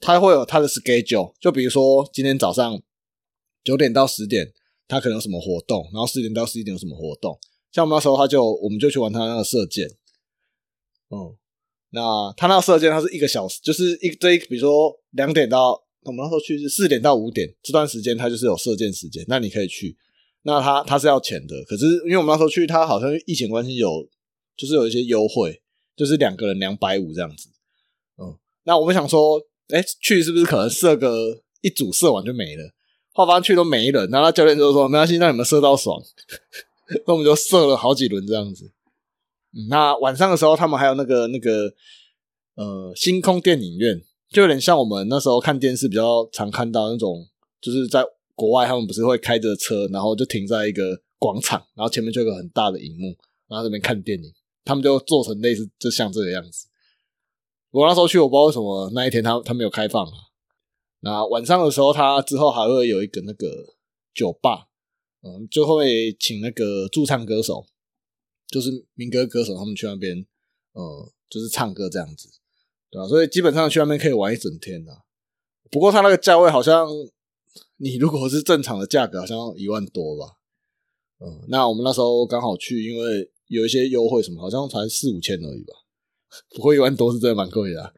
[0.00, 2.80] 它会有它的 schedule，就比如说今天早上
[3.62, 4.54] 九点到十点，
[4.86, 7.38] 它可能有什么活动，然后十点到十一点有什么活动。
[7.70, 9.86] 像我们那时候，他就我们就去玩他那个射箭，
[11.10, 11.36] 嗯，
[11.90, 19.96] 那他那个射箭，它是一个小时，就是一这一，比如说两点到我们那时候去是四点到五点这段时间，他就是有射箭时间，那你可以去。
[20.42, 24.08] 那他他是要钱的，可是因为我们那时候去，他好像疫情关系有，
[24.56, 25.60] 就是有一些优惠，
[25.96, 27.48] 就是两个人两百五这样子。
[28.16, 32.72] 嗯，那我们想说，哎、去是不是可能射个一组射完就没了？
[33.12, 36.00] 后方去都没人，然后教练就说没关系，让你们射到爽。
[37.06, 38.70] 那我们就射了好几轮这样子。
[39.68, 41.72] 那晚上的时候，他们还有那个那个
[42.54, 47.26] 呃星空电影院，就有点像我们那时候看电视比较常看到那种，
[47.60, 48.04] 就是在
[48.38, 53.08] 国外他们不是会开着车，然后就停在一个广场，然后前面就有个很大的荧幕，
[53.48, 54.32] 然后这边看电影，
[54.64, 56.68] 他们就做成类似就像这个样子。
[57.72, 60.12] 我那时候去，我不知道为什么那一天他他没有开放啊。
[61.00, 63.74] 那晚上的时候，他之后还会有一个那个
[64.14, 64.68] 酒吧，
[65.22, 67.66] 嗯，就会请那个驻唱歌手，
[68.46, 70.24] 就是民歌歌手，他们去那边，
[70.74, 72.28] 呃，就是唱歌这样子，
[72.88, 75.02] 对吧、所以基本上去那边可以玩一整天的、
[75.70, 76.88] 不过他那个价位好像，
[77.76, 80.34] 你如果是正常的价格，好像一万多吧。
[81.20, 85.74] 嗯，那我们那时候刚好去，因为有一些优惠什么，好像才四五千而已吧。
[86.54, 87.94] 不过一万多是真的蛮贵的、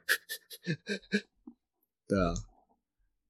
[2.06, 2.32] 对啊，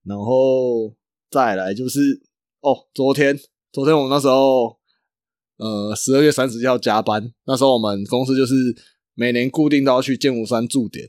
[0.05, 0.95] 然后
[1.31, 2.22] 再来就是
[2.61, 3.39] 哦，昨天
[3.72, 4.78] 昨天我那时候
[5.57, 8.55] 呃十二月三十号加班，那时候我们公司就是
[9.14, 11.09] 每年固定都要去剑湖山驻点。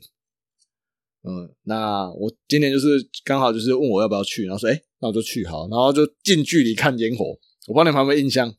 [1.24, 7.36] 嗯，那我今年就是刚好就是问我要不要去，然后说哎、诶那我就去好，然后就近距离看烟火。
[7.66, 8.54] 我不知道你们有没有印象，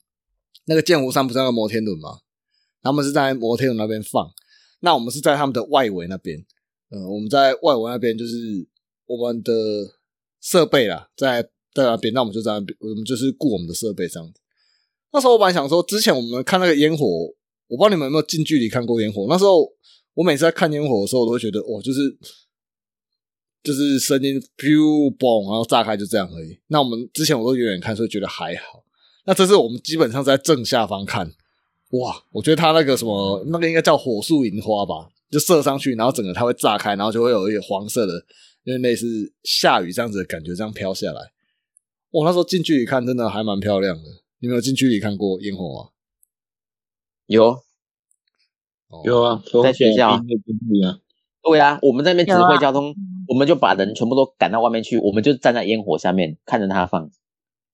[0.65, 2.19] 那个剑湖山不是那个摩天轮吗？
[2.81, 4.29] 他们是在摩天轮那边放，
[4.81, 6.45] 那我们是在他们的外围那边。
[6.89, 8.67] 嗯，我们在外围那边就是
[9.05, 9.53] 我们的
[10.41, 11.41] 设备啦，在
[11.73, 14.39] 在那边，那我们就在那边，我们就是顾我们的设备这样子。
[15.13, 17.05] 那时候我本来想说，之前我们看那个烟火，
[17.67, 19.25] 我不知道你们有没有近距离看过烟火。
[19.29, 19.71] 那时候
[20.13, 22.01] 我每次在看烟火的时候，我都会觉得，哇，就是
[23.63, 26.59] 就是声音 biu boom，然后炸开就这样而已。
[26.67, 28.83] 那我们之前我都远远看，所以觉得还好。
[29.25, 31.31] 那这次我们基本上在正下方看，
[31.91, 38.13] 哇，我觉得它那个什么，那个应该叫火树银花吧，就射上去，然后整个它会炸开，然后就会有一个黄色的，
[38.65, 41.31] 因为类似下雨这样子的感觉，这样飘下来。
[42.11, 44.03] 我那时候近距离看，真的还蛮漂亮的。
[44.39, 45.89] 你们有近距离看过烟火吗？
[47.27, 47.45] 有，
[48.89, 50.21] 哦有啊，在学校啊，
[51.41, 52.93] 对啊，我们在那边指挥交通，
[53.33, 57.09] 我们就把人全部都赶到外面去，我们就站在烟火下面看着他放。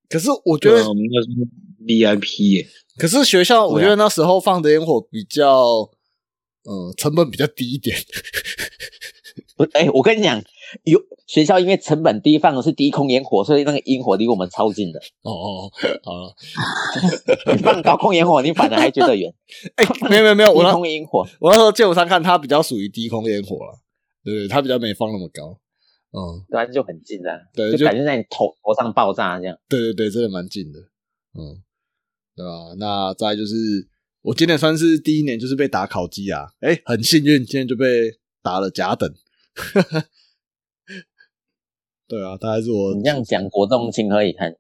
[0.08, 1.28] 可是我觉得我们那是
[1.86, 2.66] VIP 耶，
[2.98, 5.90] 可是学校，我觉得那时候放的烟火比较，
[6.64, 7.98] 呃，成本比较低一点。
[9.58, 10.42] 不，哎、我跟你讲，
[10.86, 10.98] 有
[11.28, 15.00] 学校因为成本低，放的是低空烟火，所以那个烟火离我们超近的。
[15.22, 15.72] 哦哦，
[16.04, 16.34] 好了，
[17.54, 19.34] 你放高空烟火，你反而还觉得远。
[19.76, 23.80] 哎、没有没有没有，我 低那空烟火，我那时候剑湖山看它比较属于低空烟火了，
[24.30, 25.60] 对对，它比较没放那么高。
[26.12, 29.58] 嗯，对啊，就很近啊，对就就感觉在你头头上爆炸这样。
[29.70, 30.80] 对对对，真的蛮近的。
[31.34, 31.62] 嗯，
[32.36, 32.74] 对吧？
[32.78, 33.56] 那再就是
[34.22, 39.14] 我今年算是第一年，就是被打烤鸡啊，哎、很幸运，今天就被打了甲等。
[42.08, 44.52] 对啊，大概是我你这样讲，国中情何以堪？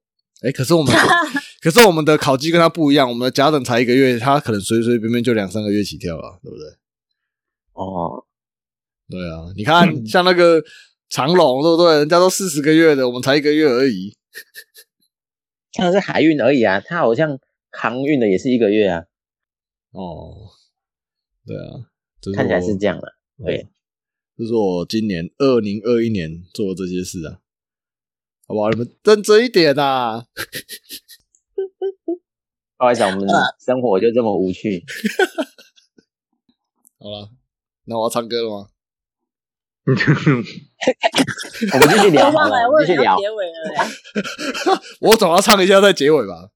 [0.41, 0.95] 哎、可是我们，
[1.61, 6.65] 可是我们的 烤鸡跟他不一样，我们的甲等才一个月，他可能随随便便就两三个月起跳了，对不对？
[7.73, 8.23] 哦，
[9.09, 10.63] 对啊，你看像那个
[11.09, 11.97] 长隆，对不对？
[11.97, 14.15] 人家都四十个月的，我们才一个月而已。
[15.79, 17.39] 那是海运而已啊，它好像
[17.71, 19.05] 航运的也是一个月啊，
[19.91, 20.49] 哦，
[21.45, 21.89] 对啊，
[22.21, 23.15] 这看起来是这样的。
[23.43, 23.67] 对，
[24.37, 27.39] 这是我今年二零二一年做的这些事啊，
[28.47, 28.69] 好不好？
[28.69, 30.25] 你们认真一点啊！
[32.77, 33.27] 不好意思，我们
[33.59, 34.83] 生活就这么无趣。
[36.99, 37.31] 好了，
[37.85, 38.69] 那我要唱歌了吗？
[41.73, 43.17] 我们继续聊，上来为继续聊。
[43.17, 43.75] 结尾了嘞。
[45.01, 46.49] 我总要唱一下再结尾吧。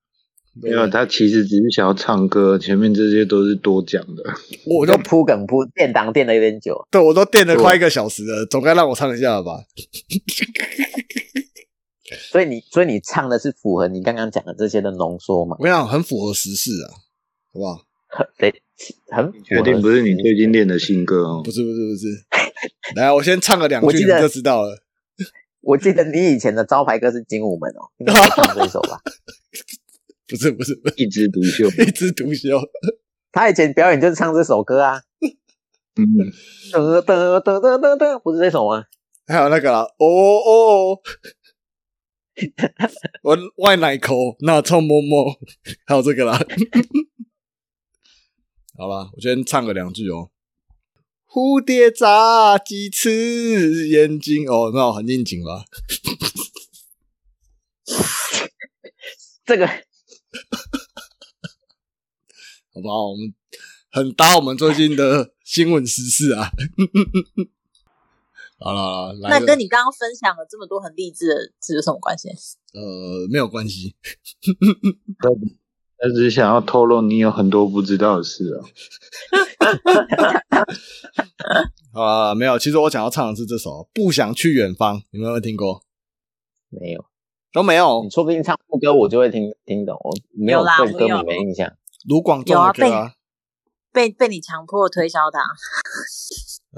[0.61, 4.23] 没有，他其实只是想要唱歌，前面这些都是多讲的。
[4.67, 9.63] 我就就铺梗铺垫档垫的有点久，对我都垫了快一个小时了，总该让我唱一下了吧？
[12.31, 15.63] 所以你所以你唱的是符合你刚刚讲的这些的浓缩嘛我？
[15.63, 16.93] 跟你讲，很符合时事啊，
[17.51, 17.81] 好不好？
[18.07, 18.53] 很对，
[19.09, 21.49] 很确定不是你最近练的新歌哦不？
[21.49, 22.05] 是不是不是，
[22.95, 24.83] 来，我先唱个两句，你就知道了。
[25.61, 28.99] 我记得你以前的招牌歌是《精武门》哦，应该是唱这首吧？
[30.27, 31.67] 不是不是，一枝独秀。
[31.81, 32.59] 一枝独秀。
[33.31, 35.01] 他以前表演就是唱这首歌啊，
[35.95, 36.03] 嗯，
[36.73, 38.83] 噔噔噔噔噔噔，不是这首吗？
[39.25, 40.99] 还有那个啦，哦哦，
[43.21, 45.39] 我外奶口那臭摸摸，
[45.85, 46.37] 还有这个啦。
[48.77, 50.29] 好啦，我先唱个两句哦。
[51.33, 55.65] 蝴蝶眨几次眼睛哦，那很应景吧？
[59.43, 59.73] 这个好
[62.79, 63.09] 不好？
[63.09, 63.33] 我们
[63.91, 66.51] 很搭我们最近的新闻时事啊。
[68.59, 72.29] 好了好了，来那跟你刚刚分享了这么多很励志的，这有什么关系？
[72.73, 73.95] 呃没有关系，
[75.97, 78.61] 他只是想要透露你有很多不知道的事啊。
[81.93, 82.57] 好啦，没有。
[82.57, 85.83] 其实我想要唱的是这首《不想去远方》，你们有没有听过？
[86.69, 87.05] 没有，
[87.51, 88.09] 都没有你。
[88.09, 91.71] 说不定唱副歌我就会听听懂，我没有啦对歌名没印象。
[92.07, 93.13] 卢广仲的歌啊。
[93.91, 95.39] 被被你强迫推销他，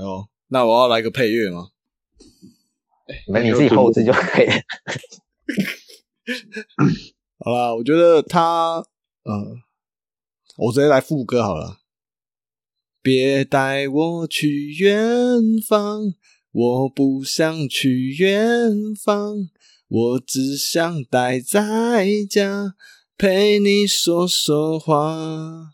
[0.03, 1.69] 哦，那我要来个配乐吗？
[3.31, 4.53] 没你自己后置就可以了。
[7.39, 8.83] 好啦，我觉得他，
[9.23, 9.61] 嗯，
[10.57, 11.77] 我直接来副歌好了。
[13.05, 14.97] 别带我去远
[15.67, 16.15] 方，
[16.51, 19.47] 我不想去远方，
[19.87, 22.73] 我只想待在家，
[23.15, 25.73] 陪你说说话，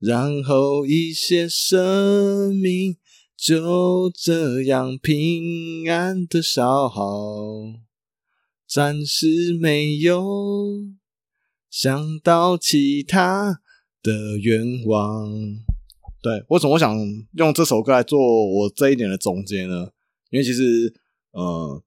[0.00, 2.96] 然后一些生命
[3.36, 7.04] 就这样平安的消耗。
[8.66, 10.88] 暂时没有
[11.70, 13.60] 想到其他
[14.02, 15.73] 的愿望。
[16.24, 16.96] 对，为什么我想
[17.34, 19.90] 用这首歌来做我这一点的总结呢？
[20.30, 20.90] 因为其实，
[21.32, 21.82] 呃，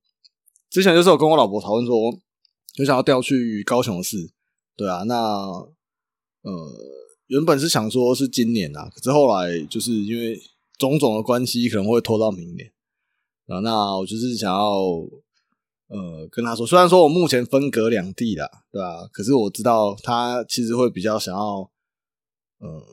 [0.69, 2.15] 之前就是有跟我老婆讨论说，
[2.75, 4.29] 就想要调去高雄市，
[4.75, 5.15] 对啊，那
[6.43, 6.71] 呃，
[7.25, 10.39] 原本是想说是今年啊，可是后来就是因为
[10.77, 12.71] 种种的关系，可能会拖到明年
[13.47, 13.57] 啊。
[13.61, 14.77] 那我就是想要
[15.87, 21.71] 呃跟他说，虽然说我目前分隔两地啦，对啊、可是我知道他其实会比较想要
[22.59, 22.83] 呃，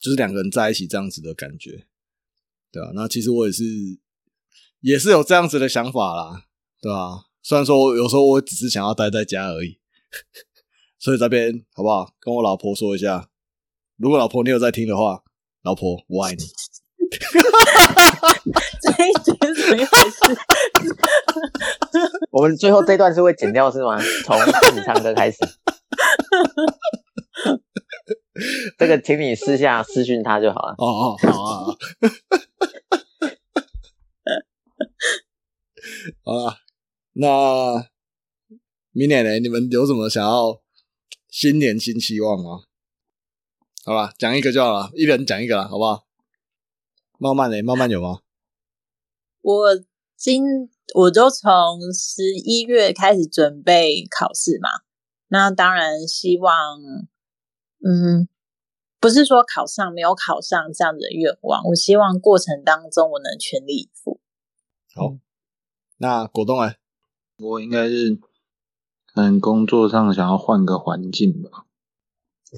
[0.00, 1.86] 就是两个人在一起这样子的感觉，
[2.70, 3.64] 对啊、那其实我也是
[4.80, 6.44] 也是有这样子的想法啦，
[6.80, 9.78] 对啊、虽然说有时候我只是想要待在家而已，
[10.98, 12.14] 所以这边好不好？
[12.20, 13.28] 跟我老婆说一下，
[13.96, 15.22] 如果老婆你有在听的话，
[15.62, 16.44] 老婆我爱你。
[18.80, 20.18] 这一局是怎么回事？
[22.30, 23.98] 我们最后这段是会剪掉是吗？
[24.24, 24.36] 从
[24.76, 25.38] 你唱歌开始。
[28.78, 30.74] 这个请你私下私讯他就好了。
[30.78, 31.76] 哦哦，好啊，好啊
[36.24, 36.56] 好了，
[37.12, 37.88] 那
[38.92, 39.38] 明年呢？
[39.38, 40.60] 你们有什么想要
[41.28, 42.62] 新年新希望吗？
[43.84, 46.06] 好吧，讲一个就好了，一人讲一个啦，好不好？
[47.18, 48.20] 慢慢呢，慢慢有吗？
[49.40, 49.68] 我
[50.16, 54.68] 今我就从十一月开始准备考试嘛，
[55.28, 56.80] 那当然希望，
[57.80, 58.28] 嗯，
[59.00, 64.20] 不是说考上没有考上这样的愿望，我希望过程当中我能全力以赴。
[64.94, 65.16] 好，
[65.98, 66.76] 那果冻哎，
[67.38, 68.18] 我应该是
[69.14, 71.66] 可能工作上想要换个环境吧。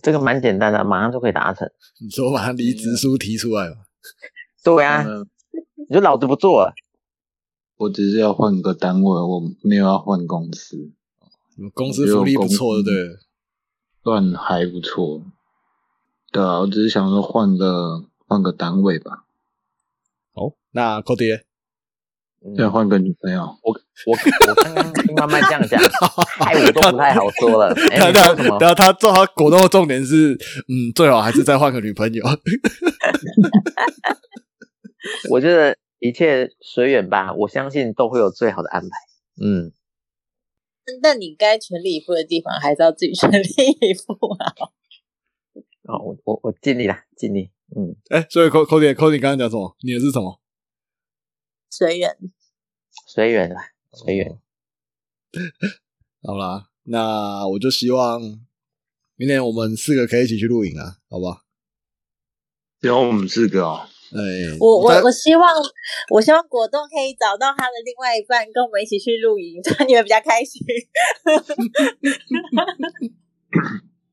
[0.02, 1.70] 这个蛮简单的，马上就可以达成。
[2.00, 3.76] 你说把离职书提出来吧。
[4.62, 5.28] 对啊，嗯
[5.88, 6.72] 你说老子不做了。
[7.76, 10.76] 我只是要换个单位，我没有要换公司，
[11.56, 13.18] 你们公司福利不错，对不对了？
[14.02, 15.22] 算还不错。
[16.32, 19.24] 对啊，我只是想说换个换个单位吧，
[20.32, 21.42] 好，那 Cody 呢
[22.42, 23.42] 嗯再换个女朋友。
[23.62, 23.74] 我
[24.06, 24.16] 我
[24.48, 25.78] 我刚刚听慢慢这样讲，
[26.38, 27.74] 害我都不太好说了。
[27.90, 28.58] 哎，他你说什么？
[28.58, 30.34] 他他做他果冻的重点是，
[30.68, 32.24] 嗯，最好还是再换个女朋友。
[35.30, 38.88] 我觉得一切随缘吧，我相信都会有最好的安排。
[39.42, 39.72] 嗯，
[41.02, 43.46] 那你该全力以赴的地方，还是要自己 全力
[43.80, 44.54] 以赴啊。
[45.88, 47.50] 哦，我我我尽力啦，尽力。
[47.76, 49.76] 嗯，哎，所以扣扣点扣点刚刚讲什么？
[49.82, 50.40] 你的是什么？
[51.70, 52.16] 随缘，
[53.06, 54.38] 随缘啦，随缘。
[56.22, 58.20] 好啦，那我就希望
[59.14, 61.42] 明年我们四个可以一起去露营啊，好不好？
[62.80, 63.88] 只有我们四个哦。
[64.12, 65.54] 哎，我我我希望，
[66.10, 70.60] 我希望果冻可以找到他的另外一半，跟我们一起去露营， 这样你们比较开心。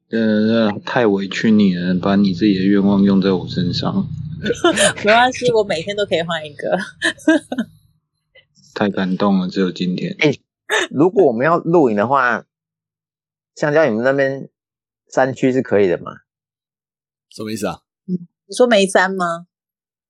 [0.10, 4.08] 呃，太委屈你了，把你自己的愿望用在我身上，
[5.04, 6.78] 没关系，我每天都可以换一个。
[8.74, 9.48] 太感动了。
[9.50, 10.34] 只有今天，哎
[10.92, 12.46] 如果我们要露营的话，
[13.56, 14.50] 香蕉你们那边
[15.12, 16.12] 山区是可以的吗？
[17.30, 17.82] 什么意思啊？
[18.06, 19.48] 你说眉山吗？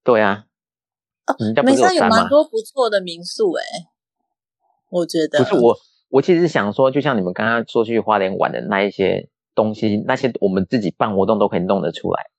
[0.08, 0.46] 对啊，
[1.38, 2.02] 你们家不眉山有？
[2.08, 3.62] 蛮多不错的民宿诶、
[4.88, 5.76] 我觉得不是我，
[6.08, 12.30] 我其实是想说，就像你们刚刚说去花莲玩的那一些东西，那些我们自己办活动都可以弄得出来。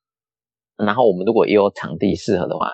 [0.84, 2.72] 然后我们如果也有场地适合的话，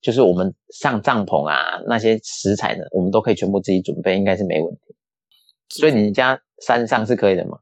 [0.00, 4.94] 就是我们上帐篷啊那些食材呢，我们都可以全部自己准备，应该是没问题。
[5.68, 7.58] 所以你家山上是可以的吗？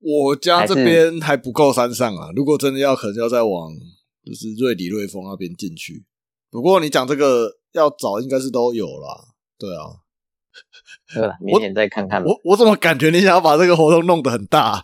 [0.00, 3.70] 我家这边还不够山上啊，如果真的要，可能要再往
[4.24, 6.04] 就是瑞里、瑞丰那边进去。
[6.50, 9.24] 不过你讲这个要找，应该是都有啦。
[9.58, 10.00] 对啊，
[11.14, 11.36] 对吧？
[11.40, 12.28] 明年再看看吧。
[12.28, 14.82] 我我怎么感觉你想要把这个活动弄得很大？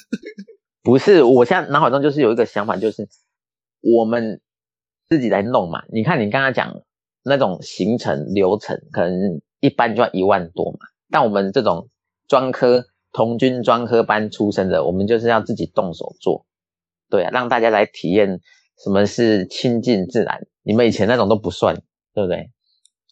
[0.82, 3.08] 不是，我现在脑海中就是有一个想法，就是
[3.80, 4.40] 我们
[5.08, 5.84] 自己来弄嘛。
[5.92, 6.82] 你看你刚刚讲
[7.24, 10.78] 那种行程流程，可能一般就要一万多嘛。
[11.10, 11.88] 但我们这种
[12.28, 16.46] 专科童军专科班出身的，我们就是要自己动手做，
[17.08, 18.40] 对啊，让大家来体验
[18.82, 20.46] 什么是亲近自然。
[20.62, 21.74] 你们以前那种都不算，
[22.12, 22.50] 对不对？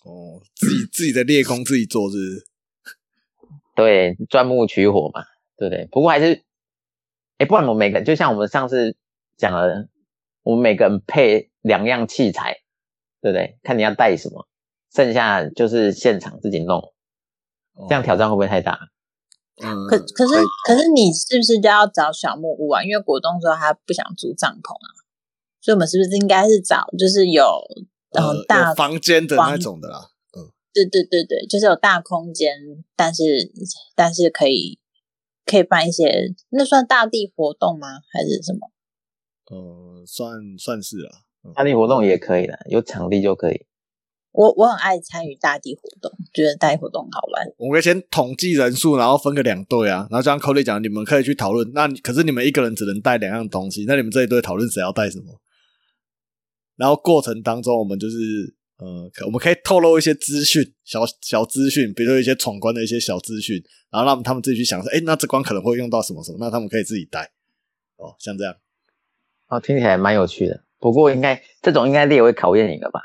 [0.05, 2.47] 哦，自己自己的裂空自己做是不是？
[3.77, 5.25] 对，钻木取火嘛，
[5.57, 5.87] 对不对？
[5.91, 6.43] 不过还是，
[7.39, 8.97] 哎，不然我们每个就像我们上次
[9.37, 9.89] 讲了，
[10.43, 12.59] 我们每个人配两样器材，
[13.21, 13.59] 对不对？
[13.63, 14.47] 看你要带什么，
[14.93, 16.93] 剩下就是现场自己弄，
[17.89, 18.79] 这样挑战会不会太大？
[19.63, 20.35] 嗯，可可是
[20.67, 22.83] 可是你是不是就要找小木屋啊？
[22.83, 24.89] 因为果冻说他不想租帐篷啊，
[25.61, 27.45] 所以我们是不是应该是找就是有
[28.11, 30.11] 呃嗯大有房间的那种的啦。
[30.37, 32.53] 嗯对对对对，就是有大空间，
[32.97, 33.23] 但是
[33.95, 34.81] 但是可以
[35.47, 38.01] 可以办一些那算大地活动吗？
[38.13, 38.73] 还是什么？
[39.51, 41.11] 呃，算算是啦。
[41.55, 43.67] 大地活动也可以的，有场地就可以。
[44.35, 47.47] 我我很爱参与大地活动，觉得大地活动好玩。
[47.57, 51.71] 我们可以先统计人数，然后分个两队啊，然后就像 Cody 讲，你们可以去讨论。
[51.73, 55.41] 那可是你们一个人只能带两样东西，那你们这一队讨论谁要带什么？
[56.77, 58.17] 然后过程当中，我们就是
[58.79, 63.63] 呃，可我们可以透露一些资讯，小小资讯，比如说一些闯关的一些小资讯，
[63.93, 67.31] 然后让他们自己去想说，哎，那这关可能会用到什么什么，那他们可以自己带。
[67.99, 68.57] 哦，像这样，
[69.47, 70.65] 哦，听起来蛮有趣的。
[70.85, 73.01] 不过应该这种应该列为考验你了吧？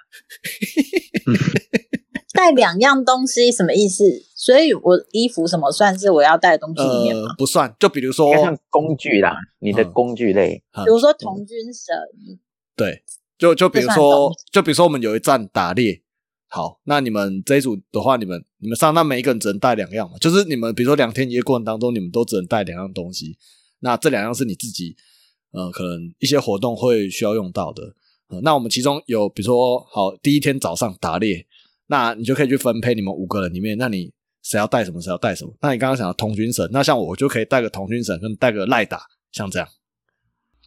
[2.36, 4.04] 带两样东西什么意思？
[4.36, 7.30] 所以我衣服什么算是我要带的东西里面吗？
[7.30, 7.74] 呃，不算。
[7.80, 10.62] 就比如说，像工具啦，你的嗯工具类。
[10.72, 11.96] 啊比如说童军绳，
[12.76, 13.02] 对，
[13.38, 16.02] 就就比如说，就比如说我们有一站打猎，
[16.50, 23.38] 好，那你们这一组的话，你们你们上，那每一个人只能带两样嘛，就是你们比如说两天一夜过程当中，你们都只能带两样东西，
[23.80, 24.98] 那这两样是你自己
[25.52, 27.84] 呃可能一些活动会需要用到的。
[28.30, 31.46] 呃那我们其中有比如说好第一天早上打猎，
[31.88, 34.12] 那你就可以去分配你们五个人里面，那你
[34.44, 35.52] 谁要带什么，谁要带什么。
[35.62, 39.68] 那你刚刚讲的童军绳，那像我我就可以带个童军绳跟带个赖打，像这样。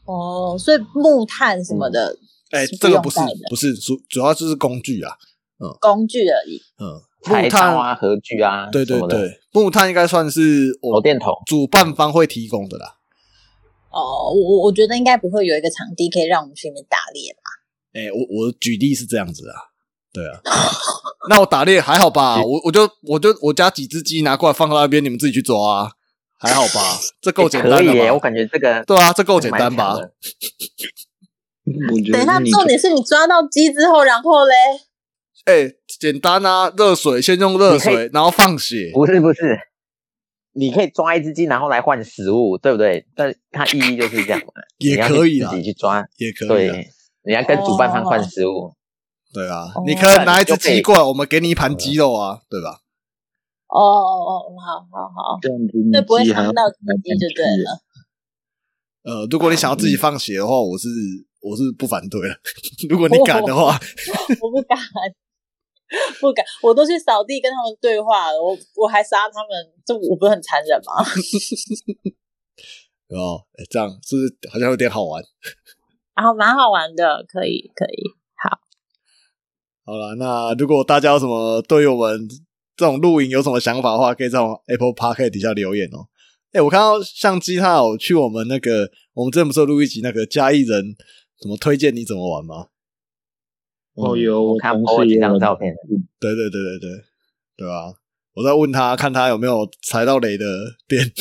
[0.04, 2.18] 哦，所以木炭什么的，
[2.50, 5.16] 哎、是这个不是不是主主要就是工具啊，
[5.80, 6.60] 工具而已。
[6.80, 11.32] 嗯，木炭啊、禾具啊，对对对，木炭应该算是我手电筒。
[11.46, 12.96] 主办方会提供的啦。
[13.92, 17.40] 哦，我我我觉得应该不会有一个场地可以让我们去里面打猎吧？
[17.94, 19.54] 哎、我我举例是这样子啊，
[20.12, 20.40] 对啊，
[21.28, 22.42] 那我打猎还好吧？
[22.42, 25.90] 我我就我就我家几只鸡拿过来放到那边，你们自己去抓啊，
[26.38, 26.98] 还好吧？
[27.20, 28.18] 这够简单的可以耶，我？
[28.18, 29.96] 感觉这个对啊，这够简单吧
[31.64, 34.54] 等一下，重点是你抓到鸡之后，然后嘞，
[35.44, 38.90] 哎、简单啊，热水先用热水，然后放血。
[38.92, 39.58] 不是不是，
[40.54, 43.06] 你可以抓一只鸡，然后来换食物，对不对？
[43.14, 46.88] 但它意义就是这样嘛， 也可以自己去抓，也可以啊，对，
[47.24, 48.72] 你要跟主办方换食物。
[49.32, 52.80] 对啊哦，你可能拿一只鸡过来，我们给你一盘鸡肉啊，对吧？
[53.68, 57.80] 哦哦哦，好好好，这样子，所以不会鸡还要伤到自己就对了。
[59.04, 60.86] 呃，如果你想要自己放血的话，我是
[61.40, 62.36] 我是不反对了。
[62.90, 63.80] 如果你敢的话，
[64.42, 64.78] 我不敢，
[66.20, 71.04] 不敢，我都去扫地跟他们对话了，我我还杀他们，这我不是很残忍吗？
[73.08, 75.22] 哦，这样是不是好像有点好玩？
[76.14, 78.02] 啊，蛮好玩的，可以，可以，
[78.42, 78.58] 好，
[79.84, 82.28] 好了，那如果大家有什么对于我们
[82.76, 86.08] 这种录影有什么想法的话，可以在 Apple Park 底下留言哦。
[86.52, 90.94] 哎，我看到相机他有去我们那个，我们之前不是录一集那个嘉义人
[91.40, 92.68] 怎么推荐你怎么玩吗？
[93.94, 95.74] 哦，有我看过几张照片，
[96.18, 97.04] 对对对对对，
[97.56, 97.94] 对吧？
[98.34, 100.44] 我在问他，看他有没有踩到雷的
[100.88, 101.04] 点。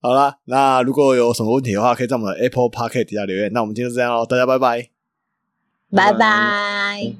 [0.00, 3.52] 好啦，那如果有什么问题的话，可以在我们的 Apple Park 底下留言。
[3.52, 4.90] 那我们今天就这样喽，大家拜拜，
[5.90, 7.12] 拜拜。